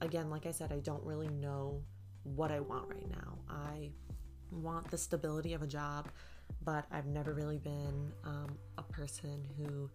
Again, 0.00 0.30
like 0.30 0.46
I 0.46 0.52
said, 0.52 0.72
I 0.72 0.78
don't 0.78 1.02
really 1.04 1.28
know 1.28 1.82
what 2.22 2.50
I 2.50 2.60
want 2.60 2.88
right 2.88 3.08
now. 3.10 3.38
I 3.48 3.90
want 4.50 4.90
the 4.90 4.98
stability 4.98 5.54
of 5.54 5.62
a 5.62 5.66
job, 5.66 6.08
but 6.64 6.86
I've 6.90 7.06
never 7.06 7.34
really 7.34 7.58
been 7.58 8.12
um, 8.24 8.58
a 8.78 8.82
person 8.82 9.44
who 9.58 9.90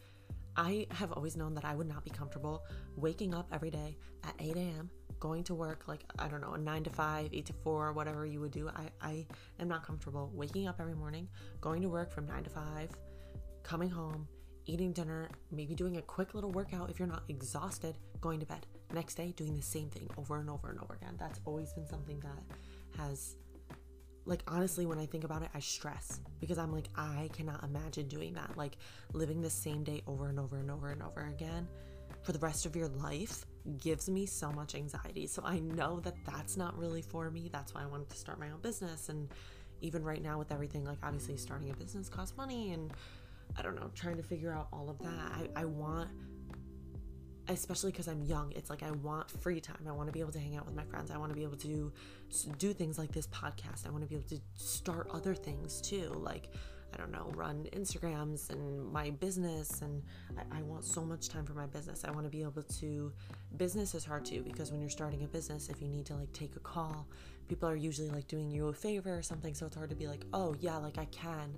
I 0.56 0.88
have 0.92 1.12
always 1.14 1.38
known 1.38 1.54
that 1.56 1.66
I 1.66 1.76
would 1.76 1.88
not 1.88 2.04
be 2.04 2.10
comfortable 2.10 2.64
waking 2.98 3.34
up 3.34 3.48
every 3.54 3.72
day 3.72 3.98
at 4.24 4.34
8 4.40 4.56
a.m., 4.56 4.90
going 5.20 5.44
to 5.46 5.56
work 5.56 5.88
like, 5.88 6.04
I 6.20 6.28
don't 6.28 6.42
know, 6.42 6.56
9 6.56 6.84
to 6.84 6.90
5, 6.90 7.30
8 7.32 7.46
to 7.46 7.54
4, 7.54 7.94
whatever 7.94 8.26
you 8.26 8.42
would 8.42 8.52
do. 8.52 8.70
I, 8.70 8.90
I 9.02 9.28
am 9.60 9.68
not 9.68 9.86
comfortable 9.86 10.32
waking 10.34 10.68
up 10.68 10.80
every 10.80 10.96
morning, 10.96 11.30
going 11.62 11.82
to 11.84 11.90
work 11.90 12.12
from 12.12 12.26
9 12.26 12.44
to 12.44 12.50
5, 12.50 12.90
coming 13.64 13.90
home, 13.90 14.28
eating 14.66 14.92
dinner, 14.92 15.30
maybe 15.52 15.76
doing 15.76 15.98
a 15.98 16.02
quick 16.02 16.34
little 16.34 16.52
workout 16.52 16.90
if 16.90 17.00
you're 17.00 17.08
not 17.08 17.24
exhausted, 17.30 17.98
going 18.20 18.40
to 18.40 18.46
bed. 18.46 18.66
Next 18.94 19.16
day, 19.16 19.34
doing 19.38 19.56
the 19.56 19.62
same 19.62 19.90
thing 19.90 20.10
over 20.18 20.40
and 20.40 20.50
over 20.50 20.70
and 20.70 20.80
over 20.80 20.96
again. 20.96 21.16
That's 21.18 21.40
always 21.46 21.72
been 21.74 21.88
something 21.88 22.20
that 22.22 22.58
has, 22.98 23.36
like, 24.26 24.44
honestly, 24.48 24.86
when 24.86 25.00
I 25.00 25.06
think 25.06 25.24
about 25.24 25.42
it, 25.42 25.50
I 25.54 25.60
stress 25.60 26.20
because 26.40 26.58
I'm 26.58 26.72
like, 26.72 26.90
I 26.96 27.30
cannot 27.34 27.64
imagine 27.64 28.08
doing 28.08 28.34
that. 28.34 28.56
Like, 28.56 28.78
living 29.14 29.42
the 29.42 29.50
same 29.50 29.84
day 29.84 30.04
over 30.08 30.30
and 30.30 30.40
over 30.40 30.58
and 30.58 30.70
over 30.70 30.92
and 30.92 31.02
over 31.02 31.28
again 31.28 31.68
for 32.24 32.32
the 32.32 32.40
rest 32.40 32.66
of 32.66 32.76
your 32.76 32.88
life 32.88 33.46
gives 33.80 34.10
me 34.10 34.26
so 34.26 34.52
much 34.52 34.76
anxiety. 34.76 35.26
So 35.28 35.42
I 35.44 35.60
know 35.60 36.00
that 36.02 36.16
that's 36.26 36.56
not 36.58 36.78
really 36.78 37.02
for 37.02 37.32
me. 37.32 37.50
That's 37.52 37.74
why 37.74 37.84
I 37.84 37.86
wanted 37.86 38.10
to 38.10 38.18
start 38.18 38.40
my 38.40 38.52
own 38.52 38.60
business. 38.62 39.10
And 39.10 39.30
even 39.82 40.04
right 40.04 40.22
now, 40.22 40.38
with 40.38 40.52
everything, 40.52 40.84
like, 40.86 41.00
obviously, 41.04 41.38
starting 41.38 41.72
a 41.72 41.74
business 41.74 42.10
costs 42.10 42.38
money 42.38 42.74
and 42.74 42.92
I 43.58 43.62
don't 43.62 43.76
know, 43.76 43.90
trying 43.96 44.18
to 44.18 44.24
figure 44.24 44.54
out 44.54 44.68
all 44.72 44.90
of 44.90 45.00
that. 45.00 45.50
I, 45.56 45.62
I 45.62 45.66
want, 45.66 46.10
especially 47.48 47.92
because 47.92 48.08
I'm 48.08 48.24
young, 48.24 48.52
it's 48.56 48.70
like 48.70 48.84
I 48.84 48.92
want 48.92 49.30
free 49.30 49.60
time. 49.60 49.86
I 49.88 49.92
want 49.92 50.08
to 50.08 50.14
be 50.14 50.20
able 50.20 50.32
to 50.32 50.40
hang 50.40 50.56
out 50.56 50.66
with 50.66 50.76
my 50.76 50.84
friends. 50.84 51.12
I 51.12 51.18
want 51.18 51.32
to 51.32 51.36
be 51.36 51.44
able 51.44 51.58
to 51.58 51.92
do 52.58 52.74
things 52.74 52.98
like 52.98 53.12
this 53.12 53.28
podcast. 53.28 53.88
I 53.88 53.90
want 53.90 54.04
to 54.04 54.10
be 54.10 54.16
able 54.16 54.30
to 54.30 54.40
start 54.56 55.10
other 55.12 55.36
things 55.36 55.82
too. 55.82 56.12
Like, 56.16 56.50
I 56.94 56.98
don't 56.98 57.12
know, 57.12 57.32
run 57.36 57.68
Instagrams 57.74 58.50
and 58.50 58.92
my 58.92 59.12
business. 59.12 59.82
And 59.82 60.04
I, 60.38 60.60
I, 60.60 60.62
want 60.64 60.84
so 60.84 61.02
much 61.02 61.30
time 61.30 61.46
for 61.46 61.54
my 61.54 61.66
business. 61.66 62.04
I 62.06 62.12
want 62.12 62.26
to 62.26 62.30
be 62.30 62.42
able 62.44 62.64
to. 62.64 63.12
Business 63.58 63.96
is 63.96 64.04
hard 64.04 64.26
too 64.26 64.44
because 64.44 64.72
when 64.72 64.82
you're 64.82 64.90
starting 64.90 65.24
a 65.24 65.28
business, 65.28 65.70
if 65.70 65.82
you 65.82 65.88
need 65.88 66.06
to 66.08 66.16
like 66.16 66.32
take 66.34 66.56
a 66.56 66.60
call, 66.60 67.08
people 67.48 67.68
are 67.68 67.76
usually 67.76 68.10
like 68.10 68.28
doing 68.28 68.52
you 68.52 68.68
a 68.68 68.74
favor 68.74 69.18
or 69.18 69.22
something. 69.22 69.54
So 69.54 69.66
it's 69.66 69.76
hard 69.76 69.90
to 69.90 69.96
be 69.96 70.08
like, 70.08 70.26
oh, 70.34 70.56
yeah, 70.60 70.78
like 70.78 70.98
I 70.98 71.06
can 71.06 71.58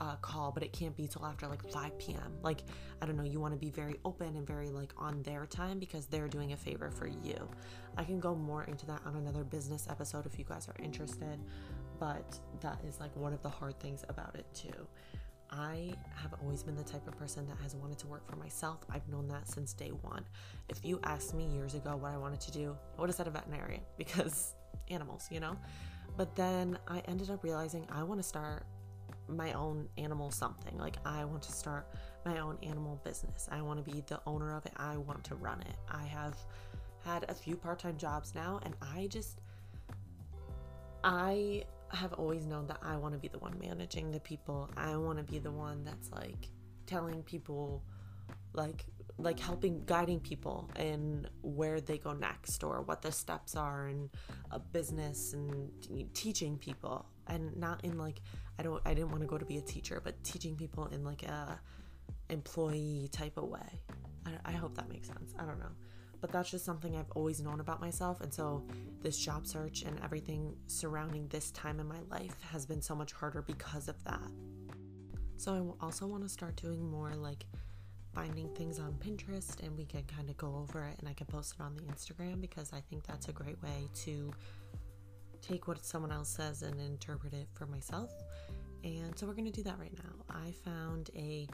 uh, 0.00 0.16
call, 0.16 0.50
but 0.50 0.62
it 0.62 0.72
can't 0.72 0.96
be 0.96 1.06
till 1.06 1.24
after 1.24 1.46
like 1.46 1.62
5 1.70 1.98
p.m. 1.98 2.32
Like, 2.42 2.62
I 3.02 3.06
don't 3.06 3.16
know, 3.16 3.24
you 3.24 3.38
want 3.38 3.52
to 3.52 3.58
be 3.58 3.70
very 3.70 3.96
open 4.04 4.36
and 4.36 4.46
very 4.46 4.70
like 4.70 4.92
on 4.96 5.22
their 5.22 5.46
time 5.46 5.78
because 5.78 6.06
they're 6.06 6.28
doing 6.28 6.52
a 6.52 6.56
favor 6.56 6.90
for 6.90 7.06
you. 7.06 7.48
I 7.96 8.04
can 8.04 8.18
go 8.18 8.34
more 8.34 8.64
into 8.64 8.86
that 8.86 9.00
on 9.04 9.16
another 9.16 9.44
business 9.44 9.86
episode 9.90 10.26
if 10.26 10.38
you 10.38 10.44
guys 10.44 10.68
are 10.68 10.82
interested, 10.82 11.38
but 11.98 12.38
that 12.60 12.80
is 12.86 12.98
like 12.98 13.14
one 13.14 13.34
of 13.34 13.42
the 13.42 13.50
hard 13.50 13.78
things 13.78 14.04
about 14.08 14.34
it 14.36 14.46
too. 14.54 14.86
I 15.52 15.92
have 16.14 16.32
always 16.40 16.62
been 16.62 16.76
the 16.76 16.84
type 16.84 17.06
of 17.08 17.18
person 17.18 17.46
that 17.48 17.58
has 17.60 17.74
wanted 17.74 17.98
to 17.98 18.06
work 18.06 18.26
for 18.28 18.36
myself. 18.36 18.78
I've 18.88 19.06
known 19.08 19.26
that 19.28 19.48
since 19.48 19.72
day 19.72 19.88
one. 19.88 20.24
If 20.68 20.84
you 20.84 21.00
asked 21.02 21.34
me 21.34 21.44
years 21.44 21.74
ago 21.74 21.96
what 21.96 22.12
I 22.12 22.16
wanted 22.16 22.40
to 22.42 22.52
do, 22.52 22.76
I 22.96 23.00
would 23.00 23.10
have 23.10 23.16
said 23.16 23.26
a 23.26 23.30
veterinarian 23.30 23.82
because 23.98 24.54
animals, 24.88 25.28
you 25.30 25.40
know? 25.40 25.56
But 26.16 26.36
then 26.36 26.78
I 26.88 27.00
ended 27.00 27.30
up 27.30 27.42
realizing 27.42 27.86
I 27.90 28.02
want 28.02 28.20
to 28.20 28.26
start 28.26 28.64
my 29.30 29.52
own 29.52 29.88
animal 29.98 30.30
something. 30.30 30.76
Like, 30.78 30.96
I 31.04 31.24
want 31.24 31.42
to 31.42 31.52
start 31.52 31.88
my 32.24 32.38
own 32.38 32.58
animal 32.62 33.00
business. 33.04 33.48
I 33.50 33.62
want 33.62 33.84
to 33.84 33.92
be 33.92 34.02
the 34.06 34.20
owner 34.26 34.54
of 34.54 34.66
it. 34.66 34.72
I 34.76 34.96
want 34.96 35.24
to 35.24 35.34
run 35.36 35.60
it. 35.62 35.76
I 35.90 36.04
have 36.04 36.36
had 37.04 37.24
a 37.28 37.34
few 37.34 37.56
part 37.56 37.78
time 37.78 37.96
jobs 37.96 38.34
now, 38.34 38.60
and 38.64 38.74
I 38.80 39.06
just, 39.08 39.40
I 41.02 41.64
have 41.88 42.12
always 42.14 42.46
known 42.46 42.66
that 42.68 42.78
I 42.82 42.96
want 42.96 43.14
to 43.14 43.18
be 43.18 43.28
the 43.28 43.38
one 43.38 43.58
managing 43.60 44.10
the 44.10 44.20
people. 44.20 44.70
I 44.76 44.96
want 44.96 45.18
to 45.18 45.24
be 45.24 45.38
the 45.38 45.50
one 45.50 45.82
that's 45.84 46.10
like 46.12 46.48
telling 46.86 47.22
people, 47.22 47.82
like, 48.52 48.84
like 49.18 49.38
helping 49.38 49.82
guiding 49.86 50.20
people 50.20 50.70
in 50.78 51.26
where 51.42 51.80
they 51.80 51.98
go 51.98 52.12
next 52.12 52.64
or 52.64 52.82
what 52.82 53.02
the 53.02 53.12
steps 53.12 53.54
are 53.54 53.88
in 53.88 54.08
a 54.50 54.58
business 54.58 55.34
and 55.34 55.70
teaching 56.14 56.56
people 56.56 57.06
and 57.30 57.56
not 57.56 57.84
in 57.84 57.96
like 57.98 58.20
I 58.58 58.62
don't 58.62 58.82
I 58.84 58.94
didn't 58.94 59.10
want 59.10 59.22
to 59.22 59.26
go 59.26 59.38
to 59.38 59.44
be 59.44 59.56
a 59.56 59.62
teacher 59.62 60.00
but 60.02 60.22
teaching 60.22 60.56
people 60.56 60.86
in 60.86 61.04
like 61.04 61.22
a 61.22 61.58
employee 62.28 63.08
type 63.12 63.36
of 63.36 63.44
way 63.44 63.80
I, 64.26 64.32
I 64.44 64.52
hope 64.52 64.74
that 64.76 64.88
makes 64.88 65.08
sense 65.08 65.34
I 65.38 65.44
don't 65.44 65.58
know 65.58 65.72
but 66.20 66.32
that's 66.32 66.50
just 66.50 66.64
something 66.64 66.96
I've 66.96 67.10
always 67.12 67.40
known 67.40 67.60
about 67.60 67.80
myself. 67.80 68.20
And 68.20 68.32
so 68.32 68.64
this 69.02 69.18
job 69.18 69.46
search 69.46 69.82
and 69.82 69.98
everything 70.04 70.54
surrounding 70.66 71.26
this 71.28 71.50
time 71.52 71.80
in 71.80 71.88
my 71.88 72.00
life 72.10 72.34
has 72.52 72.66
been 72.66 72.82
so 72.82 72.94
much 72.94 73.12
harder 73.12 73.42
because 73.42 73.88
of 73.88 74.02
that. 74.04 74.30
So 75.36 75.76
I 75.80 75.84
also 75.84 76.06
want 76.06 76.22
to 76.22 76.28
start 76.28 76.56
doing 76.56 76.90
more 76.90 77.14
like 77.14 77.46
finding 78.14 78.48
things 78.54 78.78
on 78.78 78.92
Pinterest 78.94 79.60
and 79.64 79.76
we 79.76 79.86
can 79.86 80.02
kind 80.04 80.28
of 80.28 80.36
go 80.36 80.54
over 80.56 80.84
it 80.84 80.98
and 80.98 81.08
I 81.08 81.14
can 81.14 81.26
post 81.26 81.54
it 81.58 81.62
on 81.62 81.74
the 81.76 81.82
Instagram 81.82 82.40
because 82.40 82.72
I 82.72 82.80
think 82.80 83.06
that's 83.06 83.28
a 83.28 83.32
great 83.32 83.62
way 83.62 83.88
to 84.04 84.32
take 85.42 85.68
what 85.68 85.84
someone 85.84 86.12
else 86.12 86.28
says 86.28 86.62
and 86.62 86.80
interpret 86.80 87.32
it 87.32 87.48
for 87.54 87.66
myself. 87.66 88.10
And 88.84 89.18
so 89.18 89.26
we're 89.26 89.34
going 89.34 89.50
to 89.50 89.52
do 89.52 89.62
that 89.64 89.78
right 89.78 89.92
now. 89.96 90.24
I 90.34 90.52
found 90.64 91.10
a 91.14 91.46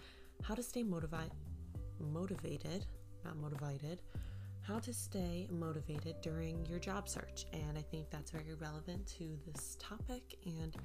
how 0.43 0.55
to 0.55 0.62
stay 0.62 0.83
motivated 0.83 1.33
motivated, 2.00 2.87
not 3.25 3.37
motivated, 3.37 4.02
how 4.61 4.78
to 4.78 4.93
stay 4.93 5.49
motivated 5.50 6.16
during 6.21 6.64
your 6.66 6.78
job 6.78 7.09
search. 7.09 7.47
And 7.52 7.78
I 7.78 7.83
think 7.83 8.11
that's 8.11 8.31
very 8.31 8.55
relevant 8.55 9.07
to 9.19 9.38
this 9.47 9.76
topic 9.81 10.37
and 10.45 10.76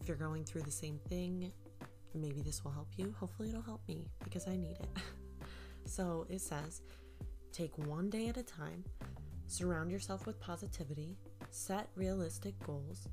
if 0.00 0.08
you're 0.08 0.16
going 0.16 0.44
through 0.44 0.62
the 0.62 0.70
same 0.70 0.98
thing, 1.08 1.52
maybe 2.12 2.42
this 2.42 2.64
will 2.64 2.72
help 2.72 2.88
you. 2.96 3.14
Hopefully, 3.20 3.50
it'll 3.50 3.62
help 3.62 3.86
me 3.86 4.08
because 4.24 4.48
I 4.48 4.56
need 4.56 4.76
it. 4.80 4.88
so 5.84 6.26
it 6.28 6.40
says 6.40 6.82
take 7.52 7.76
one 7.78 8.10
day 8.10 8.28
at 8.28 8.36
a 8.36 8.42
time, 8.42 8.82
surround 9.46 9.92
yourself 9.92 10.26
with 10.26 10.40
positivity, 10.40 11.16
set 11.52 11.88
realistic 11.94 12.58
goals, 12.66 13.06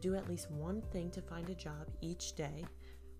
do 0.00 0.14
at 0.16 0.28
least 0.28 0.50
one 0.50 0.82
thing 0.92 1.10
to 1.10 1.22
find 1.22 1.48
a 1.48 1.54
job 1.54 1.88
each 2.00 2.34
day, 2.34 2.64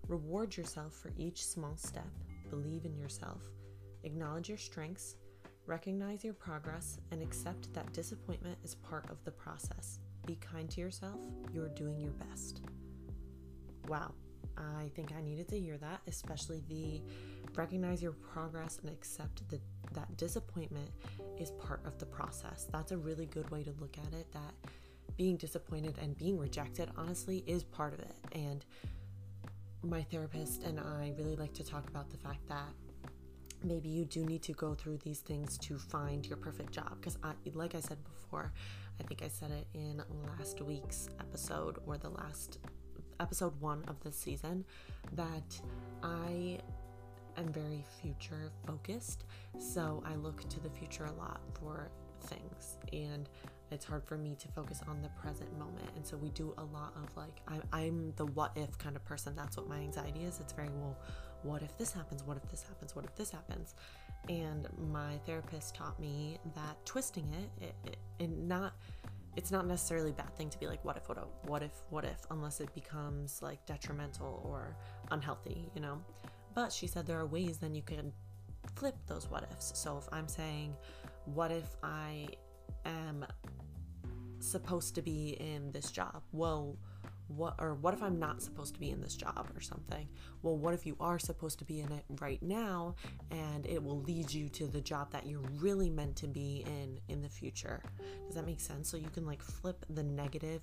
reward 0.07 0.55
yourself 0.55 0.93
for 0.93 1.11
each 1.17 1.45
small 1.45 1.77
step, 1.77 2.07
believe 2.49 2.85
in 2.85 2.95
yourself, 2.95 3.41
acknowledge 4.03 4.49
your 4.49 4.57
strengths, 4.57 5.15
recognize 5.65 6.23
your 6.23 6.33
progress, 6.33 6.99
and 7.11 7.21
accept 7.21 7.73
that 7.73 7.93
disappointment 7.93 8.57
is 8.63 8.75
part 8.75 9.09
of 9.09 9.23
the 9.23 9.31
process. 9.31 9.99
Be 10.25 10.35
kind 10.35 10.69
to 10.71 10.81
yourself, 10.81 11.19
you're 11.53 11.69
doing 11.69 11.99
your 11.99 12.11
best. 12.11 12.61
Wow, 13.87 14.13
I 14.57 14.91
think 14.93 15.13
I 15.17 15.21
needed 15.21 15.47
to 15.49 15.59
hear 15.59 15.77
that, 15.77 16.01
especially 16.07 16.61
the 16.67 17.01
recognize 17.55 18.03
your 18.03 18.11
progress 18.11 18.79
and 18.81 18.91
accept 18.91 19.47
the, 19.49 19.59
that 19.95 20.15
disappointment 20.17 20.89
is 21.39 21.51
part 21.51 21.81
of 21.85 21.97
the 21.97 22.05
process. 22.05 22.67
That's 22.71 22.91
a 22.91 22.97
really 22.97 23.25
good 23.25 23.49
way 23.49 23.63
to 23.63 23.71
look 23.79 23.97
at 23.97 24.13
it. 24.13 24.31
That 24.31 24.53
being 25.17 25.37
disappointed 25.37 25.97
and 26.01 26.17
being 26.17 26.37
rejected, 26.37 26.89
honestly, 26.97 27.43
is 27.47 27.63
part 27.63 27.93
of 27.93 27.99
it. 27.99 28.15
And 28.33 28.65
my 29.83 30.03
therapist 30.03 30.63
and 30.63 30.79
I 30.79 31.13
really 31.17 31.35
like 31.35 31.53
to 31.53 31.63
talk 31.63 31.87
about 31.89 32.09
the 32.09 32.17
fact 32.17 32.47
that 32.47 32.69
maybe 33.63 33.89
you 33.89 34.05
do 34.05 34.25
need 34.25 34.43
to 34.43 34.53
go 34.53 34.73
through 34.73 34.97
these 34.97 35.19
things 35.19 35.57
to 35.59 35.77
find 35.77 36.25
your 36.25 36.37
perfect 36.37 36.71
job. 36.71 36.97
Because, 36.99 37.17
like 37.53 37.75
I 37.75 37.79
said 37.79 37.97
before, 38.03 38.51
I 38.99 39.03
think 39.03 39.21
I 39.23 39.27
said 39.27 39.51
it 39.51 39.67
in 39.73 40.01
last 40.37 40.61
week's 40.61 41.09
episode 41.19 41.77
or 41.85 41.97
the 41.97 42.09
last 42.09 42.59
episode 43.19 43.59
one 43.61 43.83
of 43.87 43.99
this 44.01 44.17
season 44.17 44.65
that 45.13 45.59
I 46.03 46.59
am 47.37 47.51
very 47.51 47.83
future 48.01 48.51
focused. 48.65 49.25
So 49.59 50.03
I 50.05 50.15
look 50.15 50.47
to 50.49 50.59
the 50.59 50.69
future 50.69 51.05
a 51.05 51.13
lot 51.13 51.41
for 51.59 51.89
things. 52.21 52.77
And 52.93 53.29
it's 53.71 53.85
hard 53.85 54.03
for 54.03 54.17
me 54.17 54.35
to 54.39 54.47
focus 54.49 54.81
on 54.87 55.01
the 55.01 55.09
present 55.09 55.51
moment. 55.57 55.89
And 55.95 56.05
so 56.05 56.17
we 56.17 56.29
do 56.29 56.53
a 56.57 56.63
lot 56.63 56.93
of 56.95 57.15
like, 57.17 57.41
I'm, 57.47 57.63
I'm 57.73 58.13
the 58.15 58.25
what 58.25 58.51
if 58.55 58.77
kind 58.77 58.95
of 58.95 59.03
person. 59.05 59.35
That's 59.35 59.57
what 59.57 59.67
my 59.67 59.79
anxiety 59.79 60.23
is. 60.23 60.39
It's 60.39 60.53
very, 60.53 60.69
well, 60.69 60.97
what 61.43 61.61
if 61.61 61.77
this 61.77 61.91
happens? 61.91 62.23
What 62.23 62.37
if 62.37 62.49
this 62.49 62.63
happens? 62.63 62.95
What 62.95 63.05
if 63.05 63.15
this 63.15 63.31
happens? 63.31 63.75
And 64.29 64.67
my 64.91 65.17
therapist 65.25 65.75
taught 65.75 65.99
me 65.99 66.39
that 66.55 66.83
twisting 66.85 67.27
it, 67.33 67.65
it, 67.65 67.75
it 67.85 67.97
and 68.19 68.47
not 68.47 68.73
it's 69.35 69.51
not 69.51 69.67
necessarily 69.67 70.11
a 70.11 70.13
bad 70.13 70.33
thing 70.35 70.49
to 70.49 70.57
be 70.59 70.65
like 70.65 70.83
what 70.85 70.97
if 70.97 71.07
what 71.09 71.17
if 71.17 71.49
what 71.49 71.61
if 71.61 71.71
what 71.89 72.05
if 72.05 72.25
unless 72.31 72.61
it 72.61 72.73
becomes 72.73 73.41
like 73.41 73.63
detrimental 73.65 74.41
or 74.49 74.75
unhealthy 75.11 75.69
you 75.75 75.81
know 75.81 76.01
but 76.55 76.71
she 76.71 76.87
said 76.87 77.05
there 77.05 77.19
are 77.19 77.27
ways 77.27 77.57
then 77.57 77.75
you 77.75 77.83
can 77.83 78.11
flip 78.75 78.95
those 79.05 79.29
what 79.29 79.43
ifs 79.51 79.71
so 79.77 79.97
if 79.97 80.07
i'm 80.11 80.27
saying 80.27 80.73
what 81.25 81.51
if 81.51 81.75
i 81.83 82.27
am 82.85 83.25
supposed 84.39 84.95
to 84.95 85.01
be 85.01 85.37
in 85.39 85.71
this 85.71 85.91
job 85.91 86.23
well 86.31 86.75
what 87.27 87.55
or 87.57 87.73
what 87.75 87.93
if 87.93 88.03
I'm 88.03 88.19
not 88.19 88.41
supposed 88.41 88.73
to 88.75 88.79
be 88.79 88.91
in 88.91 89.01
this 89.01 89.15
job 89.15 89.49
or 89.55 89.61
something? 89.61 90.07
Well, 90.41 90.57
what 90.57 90.73
if 90.73 90.85
you 90.85 90.95
are 90.99 91.17
supposed 91.17 91.59
to 91.59 91.65
be 91.65 91.81
in 91.81 91.91
it 91.91 92.05
right 92.19 92.41
now 92.41 92.95
and 93.31 93.65
it 93.65 93.83
will 93.83 94.01
lead 94.01 94.31
you 94.31 94.49
to 94.49 94.67
the 94.67 94.81
job 94.81 95.11
that 95.11 95.25
you're 95.25 95.41
really 95.59 95.89
meant 95.89 96.15
to 96.17 96.27
be 96.27 96.63
in 96.67 96.99
in 97.07 97.21
the 97.21 97.29
future? 97.29 97.81
Does 98.27 98.35
that 98.35 98.45
make 98.45 98.61
sense? 98.61 98.89
So 98.89 98.97
you 98.97 99.09
can 99.09 99.25
like 99.25 99.41
flip 99.41 99.85
the 99.89 100.03
negative. 100.03 100.61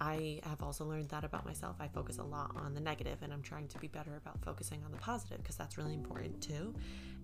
I 0.00 0.40
have 0.44 0.62
also 0.62 0.84
learned 0.84 1.08
that 1.08 1.24
about 1.24 1.46
myself. 1.46 1.76
I 1.80 1.88
focus 1.88 2.18
a 2.18 2.22
lot 2.22 2.52
on 2.56 2.74
the 2.74 2.80
negative 2.80 3.18
and 3.22 3.32
I'm 3.32 3.42
trying 3.42 3.68
to 3.68 3.78
be 3.78 3.88
better 3.88 4.16
about 4.16 4.42
focusing 4.44 4.82
on 4.84 4.92
the 4.92 4.98
positive 4.98 5.38
because 5.38 5.56
that's 5.56 5.78
really 5.78 5.94
important 5.94 6.40
too. 6.42 6.74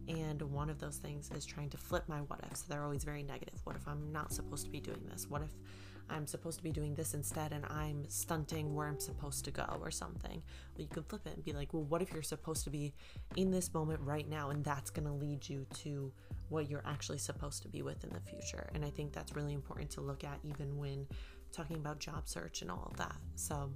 And 0.09 0.41
one 0.43 0.71
of 0.71 0.79
those 0.79 0.97
things 0.97 1.31
is 1.31 1.45
trying 1.45 1.71
to 1.71 1.77
flip 1.77 2.05
my 2.09 2.19
what 2.23 2.41
ifs. 2.51 2.63
They're 2.63 2.83
always 2.83 3.05
very 3.05 3.23
negative. 3.23 3.61
What 3.65 3.77
if 3.77 3.87
I'm 3.87 4.11
not 4.11 4.33
supposed 4.33 4.65
to 4.65 4.71
be 4.71 4.81
doing 4.81 5.03
this? 5.11 5.29
What 5.29 5.43
if 5.43 5.51
I'm 6.11 6.27
supposed 6.27 6.59
to 6.59 6.63
be 6.63 6.73
doing 6.73 6.95
this 6.95 7.15
instead 7.15 7.53
and 7.53 7.65
I'm 7.67 8.09
stunting 8.09 8.75
where 8.75 8.87
I'm 8.87 9.01
supposed 9.01 9.45
to 9.47 9.51
go 9.51 9.79
or 9.81 9.91
something. 9.91 10.43
Well, 10.77 10.83
you 10.83 10.89
can 10.89 11.03
flip 11.05 11.27
it 11.27 11.35
and 11.35 11.45
be 11.45 11.53
like, 11.53 11.73
well, 11.73 11.85
what 11.85 12.03
if 12.03 12.13
you're 12.13 12.23
supposed 12.23 12.65
to 12.65 12.71
be 12.71 12.93
in 13.37 13.51
this 13.51 13.73
moment 13.73 14.01
right 14.01 14.29
now 14.29 14.51
and 14.51 14.65
that's 14.65 14.91
going 14.91 15.07
to 15.07 15.13
lead 15.13 15.49
you 15.49 15.67
to 15.83 16.13
what 16.49 16.69
you're 16.69 16.83
actually 16.85 17.19
supposed 17.19 17.63
to 17.63 17.69
be 17.69 17.83
with 17.83 18.05
in 18.05 18.11
the 18.11 18.21
future? 18.21 18.69
And 18.75 18.85
I 18.85 18.91
think 18.91 19.13
that's 19.13 19.35
really 19.35 19.55
important 19.55 19.91
to 19.93 20.01
look 20.01 20.25
at 20.25 20.39
even 20.43 20.77
when 20.77 21.07
talking 21.53 21.77
about 21.77 21.99
job 21.99 22.29
search 22.29 22.62
and 22.62 22.71
all 22.71 22.88
of 22.91 22.97
that. 22.97 23.17
So 23.37 23.71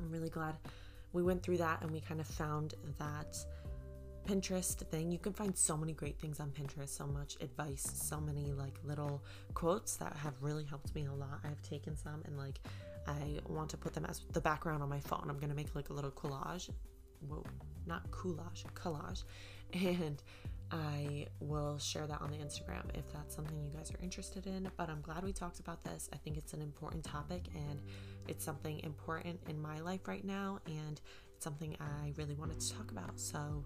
I'm 0.00 0.10
really 0.10 0.30
glad 0.30 0.56
we 1.12 1.22
went 1.22 1.42
through 1.42 1.58
that 1.58 1.82
and 1.82 1.90
we 1.90 2.00
kind 2.00 2.20
of 2.20 2.26
found 2.26 2.74
that 2.98 3.36
Pinterest 4.26 4.76
thing. 4.90 5.12
You 5.12 5.18
can 5.18 5.32
find 5.32 5.56
so 5.56 5.76
many 5.76 5.92
great 5.92 6.18
things 6.18 6.40
on 6.40 6.50
Pinterest, 6.50 6.88
so 6.88 7.06
much 7.06 7.36
advice, 7.40 7.88
so 7.94 8.20
many 8.20 8.52
like 8.52 8.74
little 8.84 9.22
quotes 9.54 9.96
that 9.96 10.16
have 10.16 10.34
really 10.40 10.64
helped 10.64 10.94
me 10.94 11.06
a 11.06 11.12
lot. 11.12 11.40
I've 11.44 11.62
taken 11.62 11.96
some 11.96 12.22
and 12.26 12.36
like 12.36 12.60
I 13.06 13.38
want 13.48 13.70
to 13.70 13.76
put 13.76 13.94
them 13.94 14.04
as 14.04 14.22
the 14.32 14.40
background 14.40 14.82
on 14.82 14.88
my 14.88 15.00
phone. 15.00 15.26
I'm 15.28 15.38
gonna 15.38 15.54
make 15.54 15.74
like 15.74 15.90
a 15.90 15.92
little 15.92 16.10
collage. 16.10 16.70
Whoa, 17.20 17.44
not 17.86 18.10
collage, 18.10 18.64
collage. 18.74 19.24
And 19.74 20.22
I 20.70 21.26
will 21.40 21.78
share 21.78 22.06
that 22.06 22.20
on 22.20 22.30
the 22.30 22.38
Instagram 22.38 22.84
if 22.94 23.10
that's 23.12 23.34
something 23.34 23.62
you 23.62 23.70
guys 23.70 23.90
are 23.92 24.02
interested 24.02 24.46
in. 24.46 24.68
But 24.76 24.88
I'm 24.88 25.00
glad 25.00 25.22
we 25.24 25.32
talked 25.32 25.60
about 25.60 25.84
this. 25.84 26.08
I 26.12 26.16
think 26.16 26.36
it's 26.36 26.52
an 26.52 26.62
important 26.62 27.04
topic 27.04 27.44
and 27.54 27.80
it's 28.26 28.44
something 28.44 28.80
important 28.80 29.40
in 29.48 29.60
my 29.60 29.80
life 29.80 30.08
right 30.08 30.24
now. 30.24 30.60
And 30.66 31.00
it's 31.34 31.44
something 31.44 31.76
I 31.80 32.12
really 32.16 32.34
wanted 32.34 32.60
to 32.60 32.72
talk 32.74 32.90
about. 32.90 33.18
So 33.20 33.64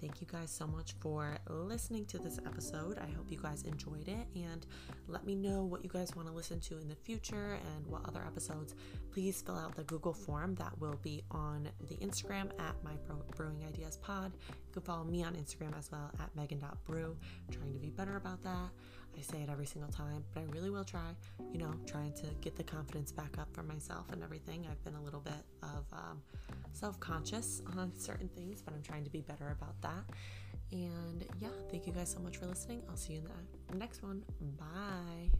Thank 0.00 0.22
you 0.22 0.26
guys 0.26 0.50
so 0.50 0.66
much 0.66 0.94
for 0.98 1.36
listening 1.50 2.06
to 2.06 2.18
this 2.18 2.38
episode. 2.46 2.98
I 2.98 3.10
hope 3.14 3.30
you 3.30 3.36
guys 3.36 3.64
enjoyed 3.64 4.08
it 4.08 4.26
and 4.34 4.66
let 5.08 5.26
me 5.26 5.34
know 5.34 5.62
what 5.62 5.84
you 5.84 5.90
guys 5.90 6.16
want 6.16 6.26
to 6.26 6.34
listen 6.34 6.58
to 6.60 6.78
in 6.78 6.88
the 6.88 6.94
future 6.94 7.58
and 7.76 7.86
what 7.86 8.08
other 8.08 8.22
episodes. 8.26 8.74
Please 9.12 9.42
fill 9.42 9.58
out 9.58 9.76
the 9.76 9.84
Google 9.84 10.14
form 10.14 10.54
that 10.54 10.72
will 10.80 10.98
be 11.02 11.22
on 11.30 11.68
the 11.86 11.96
Instagram 11.96 12.50
at 12.58 12.82
my 12.82 12.92
brewing 13.36 13.62
ideas 13.68 13.98
pod. 13.98 14.32
You 14.48 14.72
can 14.72 14.82
follow 14.82 15.04
me 15.04 15.22
on 15.22 15.34
Instagram 15.34 15.78
as 15.78 15.92
well 15.92 16.10
at 16.18 16.34
megan.brew. 16.34 17.16
I'm 17.46 17.54
trying 17.54 17.74
to 17.74 17.78
be 17.78 17.90
better 17.90 18.16
about 18.16 18.42
that. 18.42 18.70
I 19.16 19.22
say 19.22 19.42
it 19.42 19.50
every 19.50 19.66
single 19.66 19.90
time, 19.90 20.24
but 20.32 20.40
I 20.40 20.44
really 20.44 20.70
will 20.70 20.84
try, 20.84 21.14
you 21.52 21.58
know, 21.58 21.72
trying 21.86 22.12
to 22.14 22.26
get 22.40 22.56
the 22.56 22.62
confidence 22.62 23.12
back 23.12 23.38
up 23.38 23.48
for 23.52 23.62
myself 23.62 24.06
and 24.12 24.22
everything. 24.22 24.66
I've 24.70 24.82
been 24.84 24.94
a 24.94 25.02
little 25.02 25.20
bit 25.20 25.44
of 25.62 25.84
um, 25.92 26.22
self 26.72 26.98
conscious 27.00 27.62
on 27.76 27.92
certain 27.98 28.28
things, 28.28 28.62
but 28.62 28.74
I'm 28.74 28.82
trying 28.82 29.04
to 29.04 29.10
be 29.10 29.20
better 29.20 29.50
about 29.50 29.80
that. 29.82 30.04
And 30.72 31.24
yeah, 31.40 31.48
thank 31.70 31.86
you 31.86 31.92
guys 31.92 32.10
so 32.10 32.20
much 32.20 32.36
for 32.36 32.46
listening. 32.46 32.82
I'll 32.88 32.96
see 32.96 33.14
you 33.14 33.18
in 33.18 33.26
the 33.68 33.76
next 33.76 34.02
one. 34.02 34.22
Bye. 34.58 35.30